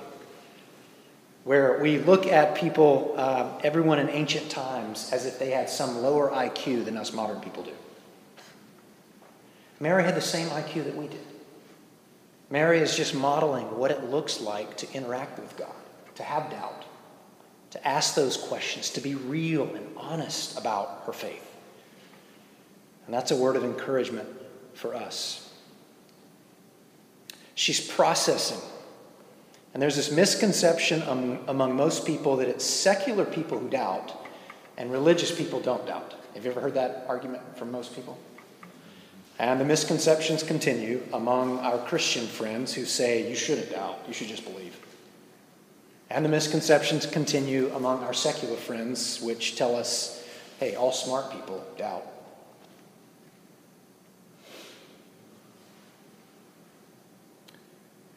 where 1.44 1.80
we 1.82 2.00
look 2.00 2.26
at 2.28 2.56
people, 2.56 3.14
uh, 3.16 3.58
everyone 3.64 4.00
in 4.00 4.10
ancient 4.10 4.50
times, 4.50 5.10
as 5.14 5.26
if 5.26 5.40
they 5.40 5.52
had 5.52 5.70
some 5.70 6.02
lower 6.02 6.30
IQ 6.32 6.84
than 6.86 6.98
us 6.98 7.14
modern 7.14 7.40
people 7.40 7.64
do. 7.64 7.72
Mary 9.80 10.04
had 10.04 10.16
the 10.16 10.22
same 10.22 10.50
IQ 10.50 10.86
that 10.86 10.96
we 10.96 11.08
did. 11.08 11.22
Mary 12.50 12.80
is 12.80 12.96
just 12.96 13.14
modeling 13.14 13.66
what 13.78 13.92
it 13.92 14.06
looks 14.06 14.42
like 14.42 14.76
to 14.78 14.92
interact 14.94 15.40
with 15.40 15.56
God, 15.58 15.76
to 16.16 16.24
have 16.24 16.50
doubt, 16.50 16.86
to 17.72 17.88
ask 17.88 18.16
those 18.16 18.38
questions, 18.38 18.90
to 18.92 19.02
be 19.02 19.16
real 19.16 19.74
and 19.76 19.88
honest 19.98 20.58
about 20.58 21.04
her 21.06 21.14
faith. 21.14 21.47
And 23.08 23.14
that's 23.16 23.32
a 23.32 23.36
word 23.36 23.56
of 23.56 23.64
encouragement 23.64 24.28
for 24.74 24.94
us. 24.94 25.52
She's 27.56 27.80
processing. 27.80 28.60
And 29.74 29.82
there's 29.82 29.96
this 29.96 30.12
misconception 30.12 31.02
um, 31.04 31.40
among 31.48 31.76
most 31.76 32.06
people 32.06 32.36
that 32.36 32.48
it's 32.48 32.66
secular 32.66 33.26
people 33.26 33.58
who 33.58 33.70
doubt 33.70 34.14
and 34.78 34.92
religious 34.92 35.36
people 35.36 35.60
don't 35.60 35.86
doubt. 35.88 36.14
Have 36.36 36.46
you 36.46 36.52
ever 36.52 36.62
heard 36.62 36.76
that 36.76 37.06
argument 37.08 37.58
from 37.58 37.72
most 37.72 37.96
people? 37.96 38.18
And 39.40 39.60
the 39.60 39.66
misconceptions 39.66 40.44
continue 40.44 41.02
among 41.14 41.60
our 41.60 41.78
Christian 41.78 42.28
friends 42.28 42.74
who 42.74 42.86
say 42.86 43.30
you 43.30 43.36
shouldn't 43.36 43.72
doubt, 43.72 44.00
you 44.08 44.14
should 44.14 44.28
just 44.28 44.44
believe. 44.44 44.78
And 46.10 46.26
the 46.26 46.30
misconceptions 46.30 47.06
continue 47.06 47.72
among 47.74 48.04
our 48.04 48.14
secular 48.14 48.56
friends, 48.56 49.22
which 49.22 49.56
tell 49.56 49.76
us, 49.76 50.24
hey, 50.60 50.76
all 50.76 50.92
smart 50.92 51.32
people 51.32 51.64
doubt. 51.78 52.06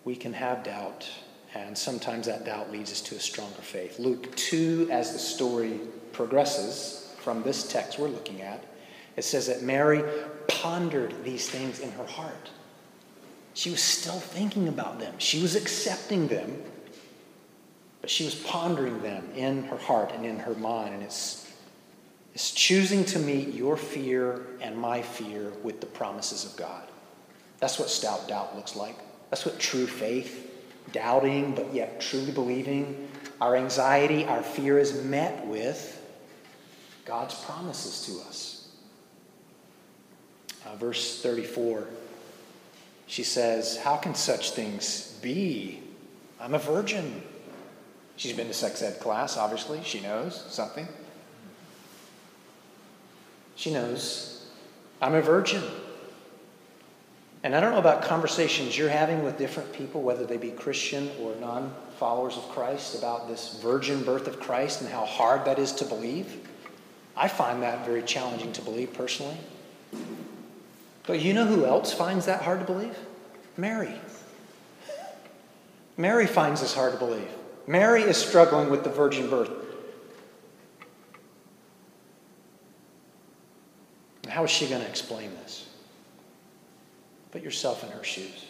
We 0.05 0.17
can 0.17 0.33
have 0.33 0.65
doubt, 0.65 1.09
and 1.55 1.77
sometimes 1.77 2.27
that 2.27 2.45
doubt 2.45 2.73
leads 2.73 2.93
us 2.93 3.01
to 3.03 3.17
a 3.17 3.21
stronger 3.21 3.63
faith. 3.63 3.99
Luke 3.99 4.35
2, 4.37 4.89
as 4.91 5.13
the 5.13 5.19
story 5.19 5.81
progresses 6.13 7.15
from 7.21 7.43
this 7.43 7.69
text 7.69 7.99
we're 7.99 8.09
looking 8.09 8.43
at, 8.43 8.65
it 9.17 9.25
says 9.25 9.47
that 9.49 9.63
Mary 9.63 10.03
pondered 10.49 11.25
these 11.25 11.49
things 11.49 11.81
in 11.81 11.91
her 11.93 12.07
heart. 12.07 12.51
She 13.55 13.71
was 13.71 13.83
still 13.83 14.21
thinking 14.21 14.69
about 14.69 15.01
them, 15.01 15.15
she 15.19 15.43
was 15.43 15.57
accepting 15.57 16.29
them 16.29 16.63
but 18.01 18.11
she 18.11 18.25
was 18.25 18.35
pondering 18.35 19.03
them 19.03 19.29
in 19.35 19.65
her 19.65 19.77
heart 19.77 20.13
and 20.15 20.25
in 20.25 20.39
her 20.39 20.55
mind. 20.55 20.95
And 20.95 21.03
it's, 21.03 21.51
it's 22.35 22.51
choosing 22.51 23.05
to 23.07 23.19
meet 23.19 23.55
your 23.55 23.77
fear 23.77 24.47
and 24.61 24.77
my 24.77 25.03
fear 25.03 25.53
with 25.63 25.81
the 25.81 25.87
promises 25.87 26.45
of 26.45 26.57
God. 26.57 26.85
That's 27.59 27.79
what 27.79 27.91
stout 27.91 28.27
doubt 28.27 28.57
looks 28.57 28.75
like. 28.75 28.97
That's 29.31 29.47
what 29.47 29.59
true 29.59 29.87
faith, 29.87 30.51
doubting 30.93 31.55
but 31.55 31.73
yet 31.73 32.01
truly 32.01 32.33
believing, 32.33 33.09
our 33.41 33.57
anxiety, 33.57 34.27
our 34.27 34.43
fear 34.43 34.79
is 34.79 35.03
met 35.05 35.47
with 35.47 35.97
God's 37.05 37.35
promises 37.35 38.05
to 38.07 38.29
us. 38.29 38.69
Uh, 40.67 40.77
verse 40.77 41.23
34, 41.23 41.87
she 43.07 43.23
says, 43.23 43.79
How 43.79 43.97
can 43.97 44.15
such 44.15 44.51
things 44.51 45.19
be? 45.23 45.81
I'm 46.39 46.55
a 46.55 46.59
virgin. 46.59 47.23
She's 48.17 48.35
been 48.35 48.49
to 48.49 48.55
sex 48.55 48.83
ed 48.83 49.01
class, 49.01 49.37
obviously. 49.39 49.81
She 49.83 50.01
knows 50.01 50.45
something. 50.51 50.87
She 53.57 53.73
knows 53.73 54.47
I'm 55.01 55.15
a 55.15 55.23
virgin. 55.23 55.63
And 57.43 57.57
I 57.57 57.61
don't 57.61 57.73
know 57.73 57.79
about 57.79 58.03
conversations 58.03 58.77
you're 58.77 58.91
having 58.91 59.25
with 59.25 59.39
different 59.39 59.73
people, 59.73 60.03
whether 60.03 60.27
they 60.27 60.37
be 60.37 60.51
Christian 60.51 61.11
or 61.21 61.35
non 61.37 61.75
followers 61.99 62.37
of 62.37 62.43
Christ, 62.51 62.99
about 62.99 63.29
this 63.29 63.59
virgin 63.63 64.03
birth 64.03 64.27
of 64.27 64.41
Christ 64.41 64.83
and 64.83 64.91
how 64.91 65.07
hard 65.07 65.45
that 65.47 65.59
is 65.59 65.73
to 65.73 65.85
believe. 65.87 66.49
I 67.17 67.29
find 67.29 67.63
that 67.63 67.87
very 67.87 68.03
challenging 68.03 68.53
to 68.53 68.63
believe 68.63 68.93
personally. 68.93 69.37
But 71.07 71.21
you 71.21 71.33
know 71.33 71.47
who 71.47 71.65
else 71.65 71.93
finds 71.93 72.27
that 72.27 72.43
hard 72.43 72.61
to 72.61 72.67
believe? 72.67 72.97
Mary. 73.57 73.95
Mary 75.97 76.27
finds 76.27 76.61
this 76.61 76.75
hard 76.75 76.93
to 76.93 76.99
believe. 76.99 77.29
Mary 77.67 78.03
is 78.03 78.17
struggling 78.17 78.71
with 78.71 78.85
the 78.85 78.91
virgin 78.91 79.29
birth. 79.29 79.51
How 84.29 84.45
is 84.45 84.51
she 84.51 84.67
going 84.69 84.81
to 84.81 84.89
explain 84.89 85.31
this? 85.43 85.70
Put 87.33 87.43
yourself 87.43 87.85
in 87.85 87.91
her 87.91 88.03
shoes, 88.03 88.47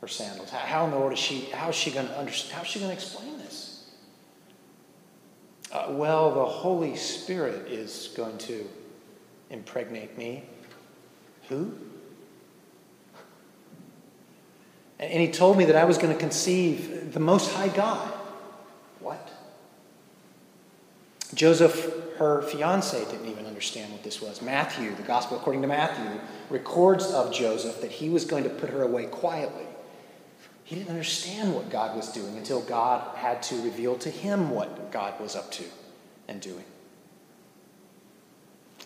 her 0.00 0.08
sandals. 0.08 0.50
How 0.50 0.84
in 0.84 0.90
the 0.90 0.98
world 0.98 1.12
is 1.12 1.18
she? 1.18 1.46
How 1.52 1.70
is 1.70 1.74
she 1.74 1.90
going 1.90 2.06
to 2.06 2.18
understand? 2.18 2.54
How 2.54 2.62
is 2.62 2.68
she 2.68 2.78
going 2.78 2.90
to 2.90 2.94
explain 2.94 3.38
this? 3.38 3.90
Uh, 5.72 5.86
well, 5.90 6.34
the 6.34 6.44
Holy 6.44 6.96
Spirit 6.96 7.68
is 7.68 8.12
going 8.14 8.36
to 8.38 8.68
impregnate 9.48 10.18
me. 10.18 10.44
Who? 11.48 11.72
And 14.98 15.20
he 15.20 15.32
told 15.32 15.56
me 15.56 15.64
that 15.64 15.76
I 15.76 15.84
was 15.84 15.98
going 15.98 16.12
to 16.12 16.18
conceive 16.18 17.12
the 17.12 17.20
Most 17.20 17.52
High 17.52 17.68
God. 17.68 18.12
What? 19.00 19.30
Joseph, 21.34 22.16
her 22.18 22.42
fiance, 22.42 22.98
didn't 23.06 23.26
even 23.26 23.46
understand 23.46 23.90
what 23.92 24.02
this 24.02 24.20
was. 24.20 24.42
Matthew, 24.42 24.94
the 24.94 25.02
gospel 25.02 25.38
according 25.38 25.62
to 25.62 25.68
Matthew, 25.68 26.20
records 26.50 27.06
of 27.06 27.32
Joseph 27.32 27.80
that 27.80 27.90
he 27.90 28.10
was 28.10 28.24
going 28.24 28.44
to 28.44 28.50
put 28.50 28.70
her 28.70 28.82
away 28.82 29.06
quietly. 29.06 29.64
He 30.64 30.76
didn't 30.76 30.90
understand 30.90 31.54
what 31.54 31.70
God 31.70 31.96
was 31.96 32.12
doing 32.12 32.36
until 32.36 32.60
God 32.62 33.16
had 33.16 33.42
to 33.44 33.62
reveal 33.62 33.96
to 33.96 34.10
him 34.10 34.50
what 34.50 34.92
God 34.92 35.18
was 35.20 35.34
up 35.34 35.50
to 35.52 35.64
and 36.28 36.40
doing. 36.40 36.64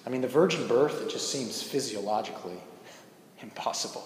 I 0.07 0.11
mean, 0.11 0.21
the 0.21 0.29
virgin 0.29 0.67
birth, 0.69 1.03
it 1.03 1.11
just 1.11 1.33
seems 1.33 1.63
physiologically 1.63 2.59
impossible. 3.43 4.05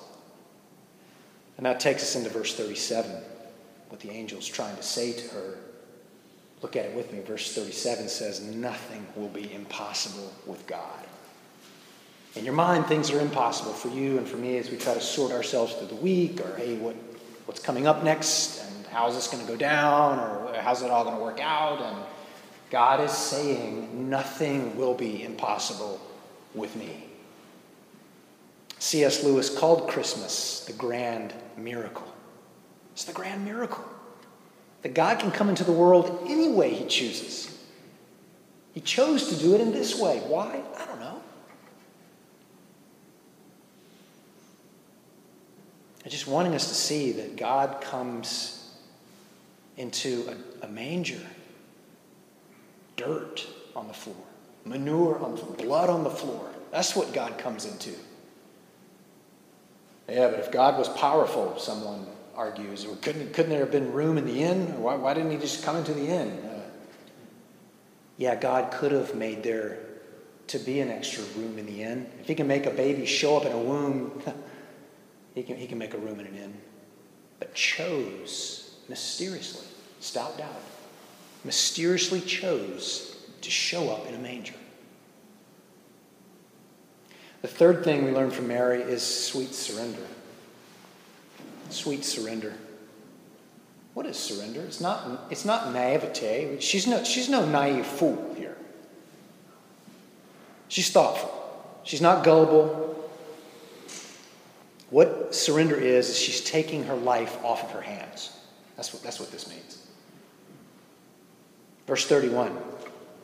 And 1.59 1.67
that 1.67 1.79
takes 1.79 2.03
us 2.03 2.17
into 2.17 2.31
verse 2.31 2.55
37, 2.55 3.11
what 3.91 4.01
the 4.01 4.11
angel's 4.11 4.49
trying 4.49 4.77
to 4.77 4.83
say 4.83 5.13
to 5.13 5.29
her 5.29 5.59
Look 6.63 6.77
at 6.77 6.85
it 6.85 6.95
with 6.95 7.13
me. 7.13 7.21
Verse 7.21 7.55
37 7.55 8.09
says, 8.09 8.41
Nothing 8.43 9.07
will 9.17 9.29
be 9.29 9.53
impossible 9.53 10.33
with 10.47 10.67
God. 10.67 11.07
In 12.37 12.45
your 12.45 12.55
mind, 12.55 12.87
things 12.87 13.11
are 13.11 13.21
impossible 13.21 13.73
for 13.73 13.89
you 13.89 14.19
and 14.19 14.29
for 14.29 14.37
me 14.37 14.59
as 14.59 14.71
we 14.71 14.77
try 14.77 14.95
to 14.95 15.01
sort 15.01 15.33
ourselves 15.33 15.75
through 15.75 15.89
the 15.89 15.97
week, 15.97 16.41
or 16.41 16.57
hey, 16.57 16.77
what, 16.77 16.95
what's 17.47 17.61
coming 17.61 17.87
up 17.87 18.05
next, 18.05 18.63
and 18.63 18.87
how's 18.87 19.15
this 19.15 19.27
going 19.27 19.45
to 19.45 19.51
go 19.51 19.57
down, 19.57 20.19
or 20.19 20.55
how's 20.61 20.83
it 20.83 20.91
all 20.91 21.05
going 21.05 21.17
to 21.17 21.23
work 21.23 21.41
out? 21.41 21.81
And 21.81 21.97
God 22.71 23.01
is 23.01 23.11
saying, 23.11 24.09
Nothing 24.09 24.77
will 24.77 24.95
be 24.95 25.25
impossible 25.25 26.01
with 26.55 26.77
me. 26.77 27.05
C.S. 28.79 29.25
Lewis 29.25 29.57
called 29.57 29.89
Christmas 29.89 30.65
the 30.65 30.73
grand 30.73 31.35
miracle. 31.57 32.07
It's 32.93 33.05
the 33.05 33.13
grand 33.13 33.45
miracle. 33.45 33.85
That 34.83 34.95
God 34.95 35.19
can 35.19 35.31
come 35.31 35.49
into 35.49 35.65
the 35.65 35.73
world 35.73 36.25
any 36.27 36.49
way 36.49 36.73
He 36.73 36.87
chooses. 36.87 37.59
He 38.73 38.81
chose 38.81 39.29
to 39.29 39.37
do 39.37 39.55
it 39.55 39.61
in 39.61 39.73
this 39.73 39.99
way. 39.99 40.21
Why? 40.21 40.63
I 40.79 40.87
don't 40.87 41.01
know. 41.01 41.21
I'm 46.05 46.11
just 46.11 46.27
wanting 46.27 46.55
us 46.55 46.69
to 46.69 46.75
see 46.75 47.13
that 47.13 47.37
God 47.37 47.81
comes 47.81 48.75
into 49.77 50.29
a, 50.63 50.67
a 50.67 50.69
manger, 50.69 51.21
dirt 52.97 53.47
on 53.75 53.87
the 53.89 53.95
floor, 53.95 54.17
manure 54.65 55.19
on 55.19 55.35
the 55.37 55.43
blood 55.43 55.91
on 55.91 56.05
the 56.05 56.11
floor. 56.11 56.51
That's 56.71 56.95
what 56.95 57.13
God 57.13 57.39
comes 57.39 57.65
into. 57.65 57.91
Yeah, 60.09 60.29
but 60.29 60.41
if 60.41 60.51
God 60.51 60.79
was 60.79 60.89
powerful, 60.89 61.59
someone 61.59 62.07
argues, 62.35 62.85
or 62.85 62.97
couldn't, 62.97 63.33
couldn't 63.33 63.51
there 63.51 63.61
have 63.61 63.71
been 63.71 63.93
room 63.93 64.19
in 64.19 64.27
the 64.27 64.43
inn? 64.43 64.81
Why, 64.81 64.95
why 64.95 65.15
didn't 65.15 65.31
he 65.31 65.39
just 65.39 65.63
come 65.63 65.77
into 65.77 65.93
the 65.93 66.07
inn? 66.07 66.29
Uh, 66.45 66.61
yeah, 68.17 68.35
God 68.35 68.73
could 68.73 68.93
have 68.93 69.15
made 69.15 69.43
there 69.43 69.79
to 70.49 70.59
be 70.59 70.81
an 70.81 70.91
extra 70.91 71.25
room 71.37 71.59
in 71.59 71.67
the 71.67 71.83
inn. 71.83 72.11
If 72.21 72.27
he 72.27 72.35
can 72.35 72.47
make 72.47 72.67
a 72.67 72.71
baby 72.71 73.07
show 73.07 73.37
up 73.37 73.45
in 73.45 73.53
a 73.53 73.59
womb, 73.59 74.23
he 75.35 75.43
can, 75.43 75.57
he 75.57 75.67
can 75.67 75.79
make 75.79 75.95
a 75.95 75.99
room 75.99 76.21
in 76.21 76.27
an 76.27 76.37
inn. 76.37 76.55
But 77.39 77.55
chose 77.55 78.75
mysteriously, 78.89 79.67
stout 80.01 80.37
doubt, 80.37 80.61
mysteriously 81.45 82.21
chose 82.21 83.17
to 83.41 83.51
show 83.51 83.89
up 83.91 84.07
in 84.07 84.15
a 84.15 84.19
manger. 84.19 84.55
The 87.43 87.49
third 87.49 87.85
thing 87.85 88.05
we 88.05 88.11
learn 88.11 88.31
from 88.31 88.49
Mary 88.49 88.83
is 88.83 89.03
sweet 89.03 89.55
surrender. 89.55 90.07
Sweet 91.71 92.05
surrender. 92.05 92.55
What 93.95 94.07
is 94.07 94.17
surrender? 94.17 94.61
It's 94.61 94.81
not, 94.81 95.27
it's 95.31 95.45
not 95.45 95.73
naivete. 95.73 96.59
She's 96.61 96.87
no, 96.87 97.03
she's 97.05 97.29
no 97.29 97.45
naive 97.45 97.87
fool 97.87 98.35
here. 98.37 98.57
She's 100.69 100.91
thoughtful. 100.91 101.37
She's 101.83 102.01
not 102.01 102.25
gullible. 102.25 103.11
What 104.91 105.35
surrender 105.35 105.77
is, 105.77 106.09
is 106.09 106.19
she's 106.19 106.43
taking 106.43 106.85
her 106.85 106.95
life 106.95 107.43
off 107.45 107.65
of 107.65 107.71
her 107.71 107.81
hands. 107.81 108.37
That's 108.77 108.93
what, 108.93 109.03
that's 109.03 109.19
what 109.21 109.31
this 109.31 109.49
means. 109.49 109.87
Verse 111.87 112.07
31 112.07 112.57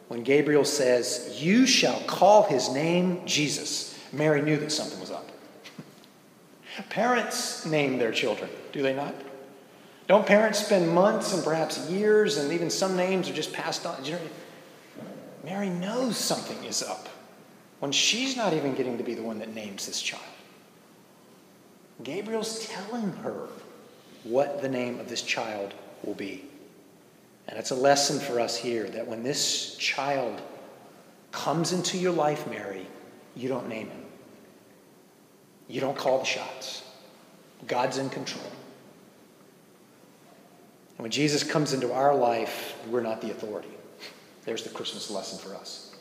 when 0.09 0.23
Gabriel 0.23 0.65
says, 0.65 1.37
You 1.41 1.67
shall 1.67 2.01
call 2.03 2.45
his 2.45 2.69
name 2.69 3.23
Jesus, 3.27 3.99
Mary 4.13 4.41
knew 4.41 4.57
that 4.59 4.71
something 4.71 5.01
was 5.01 5.11
up. 5.11 5.31
Parents 6.91 7.65
name 7.67 7.99
their 7.99 8.13
children, 8.13 8.51
do 8.73 8.83
they 8.83 8.95
not? 8.95 9.15
Don't 10.07 10.27
parents 10.27 10.65
spend 10.65 10.89
months 10.89 11.35
and 11.35 11.43
perhaps 11.43 11.91
years, 11.91 12.37
and 12.37 12.53
even 12.53 12.71
some 12.71 12.97
names 12.97 13.29
are 13.29 13.33
just 13.33 13.53
passed 13.53 13.87
on? 13.87 13.97
Mary 15.45 15.69
knows 15.69 16.17
something 16.17 16.63
is 16.65 16.83
up 16.83 17.09
when 17.81 17.93
she's 17.93 18.37
not 18.37 18.53
even 18.53 18.75
getting 18.75 18.99
to 18.99 19.05
be 19.05 19.15
the 19.15 19.23
one 19.23 19.39
that 19.39 19.55
names 19.55 19.87
this 19.87 20.01
child. 20.01 20.23
Gabriel's 22.03 22.67
telling 22.67 23.13
her 23.17 23.49
what 24.25 24.61
the 24.61 24.69
name 24.69 25.01
of 25.01 25.09
this 25.09 25.23
child 25.23 25.73
will 26.03 26.15
be. 26.15 26.45
And 27.49 27.59
it's 27.59 27.71
a 27.71 27.77
lesson 27.77 28.19
for 28.19 28.41
us 28.41 28.57
here 28.57 28.89
that 28.91 29.07
when 29.07 29.23
this 29.23 29.77
child 29.77 30.41
comes 31.33 31.73
into 31.73 31.97
your 31.97 32.13
life, 32.13 32.49
Mary, 32.49 32.87
you 33.35 33.49
don't 33.49 33.69
name 33.69 33.89
him. 33.89 34.06
You 35.69 35.81
don't 35.81 35.97
call 35.97 36.21
the 36.21 36.25
shots. 36.25 36.83
God's 37.67 37.99
in 37.99 38.11
control. 38.11 38.45
And 40.97 41.03
when 41.03 41.11
Jesus 41.11 41.43
comes 41.43 41.73
into 41.73 41.93
our 41.93 42.15
life, 42.15 42.77
we're 42.89 43.03
not 43.03 43.21
the 43.21 43.31
authority. 43.31 43.69
There's 44.45 44.63
the 44.63 44.71
Christmas 44.71 45.11
lesson 45.11 45.39
for 45.39 45.55
us. 45.57 45.95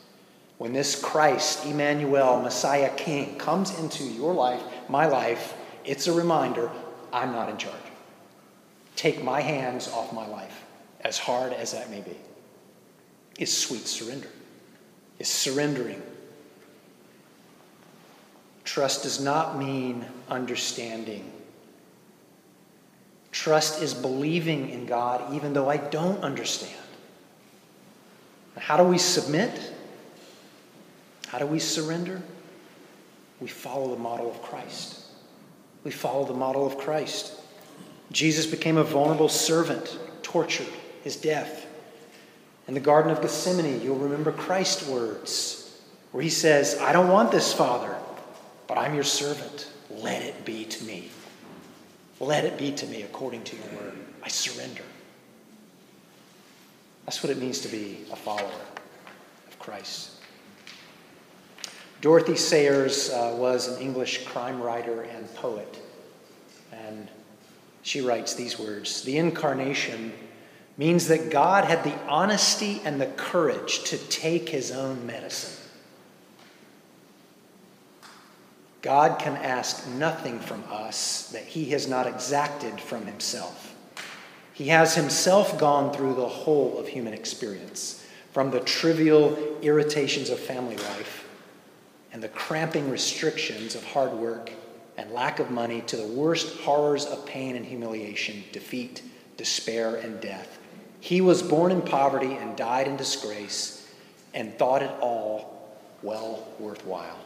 When 0.58 0.72
this 0.72 1.00
Christ, 1.00 1.66
Emmanuel, 1.66 2.40
Messiah 2.40 2.94
King, 2.96 3.36
comes 3.36 3.78
into 3.78 4.04
your 4.04 4.32
life, 4.32 4.62
my 4.88 5.06
life, 5.06 5.54
it's 5.84 6.06
a 6.06 6.12
reminder 6.12 6.70
I'm 7.12 7.32
not 7.32 7.50
in 7.50 7.58
charge. 7.58 7.74
Take 8.94 9.22
my 9.22 9.40
hands 9.40 9.88
off 9.88 10.12
my 10.12 10.26
life 10.26 10.64
as 11.02 11.18
hard 11.18 11.52
as 11.52 11.72
that 11.72 11.90
may 11.90 12.00
be, 12.00 12.16
is 13.38 13.54
sweet 13.54 13.86
surrender, 13.86 14.28
is 15.18 15.28
surrendering. 15.28 16.02
Trust 18.76 19.04
does 19.04 19.18
not 19.18 19.56
mean 19.56 20.04
understanding. 20.28 21.32
Trust 23.32 23.80
is 23.80 23.94
believing 23.94 24.68
in 24.68 24.84
God 24.84 25.32
even 25.32 25.54
though 25.54 25.70
I 25.70 25.78
don't 25.78 26.22
understand. 26.22 26.76
How 28.58 28.76
do 28.76 28.82
we 28.82 28.98
submit? 28.98 29.72
How 31.28 31.38
do 31.38 31.46
we 31.46 31.58
surrender? 31.58 32.20
We 33.40 33.48
follow 33.48 33.94
the 33.94 33.98
model 33.98 34.30
of 34.30 34.42
Christ. 34.42 35.06
We 35.82 35.90
follow 35.90 36.26
the 36.26 36.34
model 36.34 36.66
of 36.66 36.76
Christ. 36.76 37.32
Jesus 38.12 38.44
became 38.44 38.76
a 38.76 38.84
vulnerable 38.84 39.30
servant, 39.30 39.98
tortured, 40.20 40.68
his 41.02 41.16
death. 41.16 41.64
In 42.68 42.74
the 42.74 42.80
Garden 42.80 43.10
of 43.10 43.22
Gethsemane, 43.22 43.80
you'll 43.80 43.96
remember 43.96 44.32
Christ's 44.32 44.86
words, 44.86 45.80
where 46.12 46.22
he 46.22 46.28
says, 46.28 46.78
I 46.78 46.92
don't 46.92 47.08
want 47.08 47.30
this, 47.30 47.54
Father, 47.54 47.96
but 48.66 48.78
I'm 48.78 48.94
your 48.94 49.04
servant. 49.04 49.68
Let 49.90 50.22
it 50.22 50.44
be 50.44 50.64
to 50.64 50.84
me. 50.84 51.10
Let 52.20 52.44
it 52.44 52.58
be 52.58 52.72
to 52.72 52.86
me 52.86 53.02
according 53.02 53.44
to 53.44 53.56
your 53.56 53.66
word. 53.80 53.98
I 54.22 54.28
surrender. 54.28 54.82
That's 57.04 57.22
what 57.22 57.30
it 57.30 57.38
means 57.38 57.60
to 57.60 57.68
be 57.68 57.98
a 58.10 58.16
follower 58.16 58.50
of 59.48 59.58
Christ. 59.58 60.10
Dorothy 62.00 62.36
Sayers 62.36 63.10
uh, 63.10 63.34
was 63.36 63.68
an 63.68 63.80
English 63.80 64.24
crime 64.24 64.60
writer 64.60 65.02
and 65.02 65.32
poet. 65.34 65.78
And 66.72 67.08
she 67.82 68.00
writes 68.00 68.34
these 68.34 68.58
words 68.58 69.02
The 69.02 69.18
incarnation 69.18 70.12
means 70.76 71.08
that 71.08 71.30
God 71.30 71.64
had 71.64 71.84
the 71.84 71.94
honesty 72.06 72.82
and 72.84 73.00
the 73.00 73.06
courage 73.06 73.84
to 73.84 73.98
take 73.98 74.48
his 74.48 74.72
own 74.72 75.06
medicine. 75.06 75.65
God 78.86 79.18
can 79.18 79.36
ask 79.38 79.84
nothing 79.88 80.38
from 80.38 80.62
us 80.70 81.30
that 81.32 81.42
he 81.42 81.70
has 81.70 81.88
not 81.88 82.06
exacted 82.06 82.80
from 82.80 83.04
himself. 83.04 83.74
He 84.52 84.68
has 84.68 84.94
himself 84.94 85.58
gone 85.58 85.92
through 85.92 86.14
the 86.14 86.28
whole 86.28 86.78
of 86.78 86.86
human 86.86 87.12
experience, 87.12 88.06
from 88.30 88.52
the 88.52 88.60
trivial 88.60 89.58
irritations 89.60 90.30
of 90.30 90.38
family 90.38 90.76
life 90.76 91.28
and 92.12 92.22
the 92.22 92.28
cramping 92.28 92.88
restrictions 92.88 93.74
of 93.74 93.82
hard 93.82 94.12
work 94.12 94.52
and 94.96 95.10
lack 95.10 95.40
of 95.40 95.50
money 95.50 95.80
to 95.88 95.96
the 95.96 96.06
worst 96.06 96.56
horrors 96.60 97.06
of 97.06 97.26
pain 97.26 97.56
and 97.56 97.66
humiliation, 97.66 98.44
defeat, 98.52 99.02
despair, 99.36 99.96
and 99.96 100.20
death. 100.20 100.60
He 101.00 101.20
was 101.20 101.42
born 101.42 101.72
in 101.72 101.82
poverty 101.82 102.34
and 102.34 102.56
died 102.56 102.86
in 102.86 102.96
disgrace 102.96 103.92
and 104.32 104.56
thought 104.56 104.84
it 104.84 104.92
all 105.00 105.72
well 106.04 106.46
worthwhile. 106.60 107.18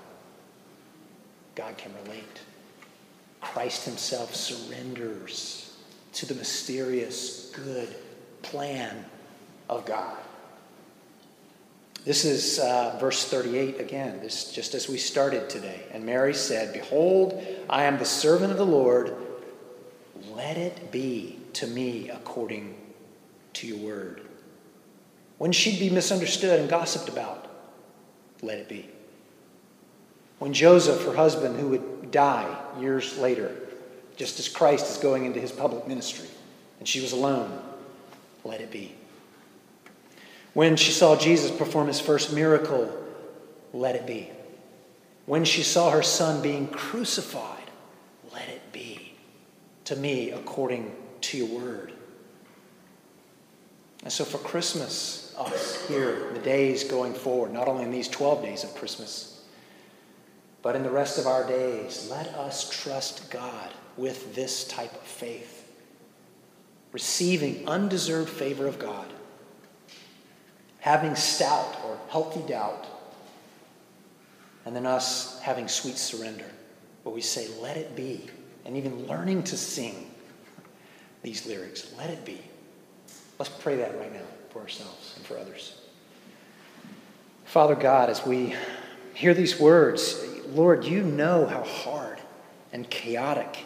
God 1.54 1.76
can 1.76 1.92
relate. 2.04 2.40
Christ 3.40 3.84
himself 3.84 4.34
surrenders 4.34 5.76
to 6.12 6.26
the 6.26 6.34
mysterious, 6.34 7.52
good 7.54 7.94
plan 8.42 9.04
of 9.68 9.86
God. 9.86 10.16
This 12.04 12.24
is 12.24 12.58
uh, 12.58 12.96
verse 12.98 13.26
38 13.26 13.78
again, 13.78 14.20
this, 14.20 14.52
just 14.52 14.74
as 14.74 14.88
we 14.88 14.96
started 14.96 15.50
today. 15.50 15.82
And 15.92 16.04
Mary 16.04 16.32
said, 16.32 16.72
Behold, 16.72 17.44
I 17.68 17.84
am 17.84 17.98
the 17.98 18.06
servant 18.06 18.52
of 18.52 18.58
the 18.58 18.66
Lord. 18.66 19.14
Let 20.30 20.56
it 20.56 20.90
be 20.90 21.38
to 21.54 21.66
me 21.66 22.08
according 22.08 22.74
to 23.54 23.66
your 23.66 23.78
word. 23.78 24.22
When 25.36 25.52
she'd 25.52 25.78
be 25.78 25.90
misunderstood 25.90 26.60
and 26.60 26.68
gossiped 26.68 27.08
about, 27.08 27.46
let 28.42 28.58
it 28.58 28.68
be. 28.68 28.88
When 30.40 30.54
Joseph, 30.54 31.04
her 31.04 31.14
husband, 31.14 31.60
who 31.60 31.68
would 31.68 32.10
die 32.10 32.56
years 32.80 33.18
later, 33.18 33.54
just 34.16 34.38
as 34.38 34.48
Christ 34.48 34.90
is 34.90 34.96
going 34.96 35.26
into 35.26 35.38
his 35.38 35.52
public 35.52 35.86
ministry, 35.86 36.28
and 36.78 36.88
she 36.88 37.02
was 37.02 37.12
alone, 37.12 37.62
let 38.42 38.62
it 38.62 38.70
be. 38.70 38.94
When 40.54 40.76
she 40.76 40.92
saw 40.92 41.14
Jesus 41.14 41.50
perform 41.50 41.88
his 41.88 42.00
first 42.00 42.32
miracle, 42.32 42.90
let 43.74 43.94
it 43.94 44.06
be. 44.06 44.30
When 45.26 45.44
she 45.44 45.62
saw 45.62 45.90
her 45.90 46.02
son 46.02 46.42
being 46.42 46.68
crucified, 46.68 47.70
let 48.32 48.48
it 48.48 48.72
be. 48.72 49.12
To 49.84 49.96
me, 49.96 50.30
according 50.30 50.90
to 51.20 51.36
your 51.36 51.48
word. 51.48 51.92
And 54.02 54.10
so 54.10 54.24
for 54.24 54.38
Christmas, 54.38 55.34
us 55.36 55.86
here, 55.86 56.30
the 56.32 56.38
days 56.38 56.82
going 56.82 57.12
forward, 57.12 57.52
not 57.52 57.68
only 57.68 57.84
in 57.84 57.90
these 57.90 58.08
12 58.08 58.42
days 58.42 58.64
of 58.64 58.74
Christmas, 58.74 59.39
but 60.62 60.76
in 60.76 60.82
the 60.82 60.90
rest 60.90 61.18
of 61.18 61.26
our 61.26 61.46
days, 61.46 62.08
let 62.10 62.28
us 62.28 62.68
trust 62.68 63.30
God 63.30 63.70
with 63.96 64.34
this 64.34 64.66
type 64.66 64.92
of 64.92 65.02
faith, 65.02 65.70
receiving 66.92 67.66
undeserved 67.68 68.28
favor 68.28 68.66
of 68.66 68.78
God, 68.78 69.06
having 70.80 71.14
stout 71.14 71.78
or 71.84 71.98
healthy 72.08 72.46
doubt, 72.46 72.86
and 74.64 74.76
then 74.76 74.86
us 74.86 75.40
having 75.40 75.68
sweet 75.68 75.96
surrender, 75.96 76.50
where 77.02 77.14
we 77.14 77.22
say, 77.22 77.48
Let 77.60 77.76
it 77.76 77.96
be, 77.96 78.28
and 78.64 78.76
even 78.76 79.06
learning 79.06 79.44
to 79.44 79.56
sing 79.56 80.10
these 81.22 81.46
lyrics, 81.46 81.92
let 81.96 82.10
it 82.10 82.24
be. 82.24 82.40
Let's 83.38 83.50
pray 83.50 83.76
that 83.76 83.98
right 83.98 84.12
now 84.12 84.26
for 84.50 84.60
ourselves 84.60 85.14
and 85.16 85.24
for 85.24 85.38
others. 85.38 85.78
Father 87.44 87.74
God, 87.74 88.10
as 88.10 88.24
we 88.24 88.54
hear 89.14 89.34
these 89.34 89.58
words, 89.58 90.22
Lord, 90.50 90.84
you 90.84 91.02
know 91.02 91.46
how 91.46 91.62
hard 91.62 92.20
and 92.72 92.88
chaotic 92.88 93.64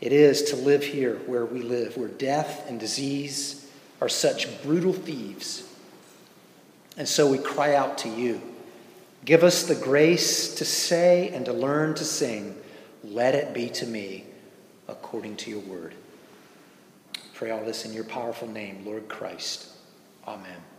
it 0.00 0.12
is 0.12 0.42
to 0.50 0.56
live 0.56 0.82
here 0.82 1.16
where 1.26 1.46
we 1.46 1.62
live, 1.62 1.96
where 1.96 2.08
death 2.08 2.68
and 2.68 2.78
disease 2.78 3.70
are 4.00 4.08
such 4.08 4.62
brutal 4.62 4.92
thieves. 4.92 5.68
And 6.96 7.08
so 7.08 7.30
we 7.30 7.38
cry 7.38 7.74
out 7.74 7.98
to 7.98 8.08
you 8.08 8.40
Give 9.24 9.42
us 9.42 9.62
the 9.62 9.74
grace 9.74 10.54
to 10.56 10.66
say 10.66 11.30
and 11.30 11.46
to 11.46 11.52
learn 11.52 11.94
to 11.94 12.04
sing, 12.04 12.56
Let 13.02 13.34
it 13.34 13.54
be 13.54 13.70
to 13.70 13.86
me 13.86 14.24
according 14.86 15.36
to 15.36 15.50
your 15.50 15.60
word. 15.60 15.94
Pray 17.32 17.50
all 17.50 17.64
this 17.64 17.84
in 17.84 17.94
your 17.94 18.04
powerful 18.04 18.48
name, 18.48 18.84
Lord 18.84 19.08
Christ. 19.08 19.68
Amen. 20.26 20.73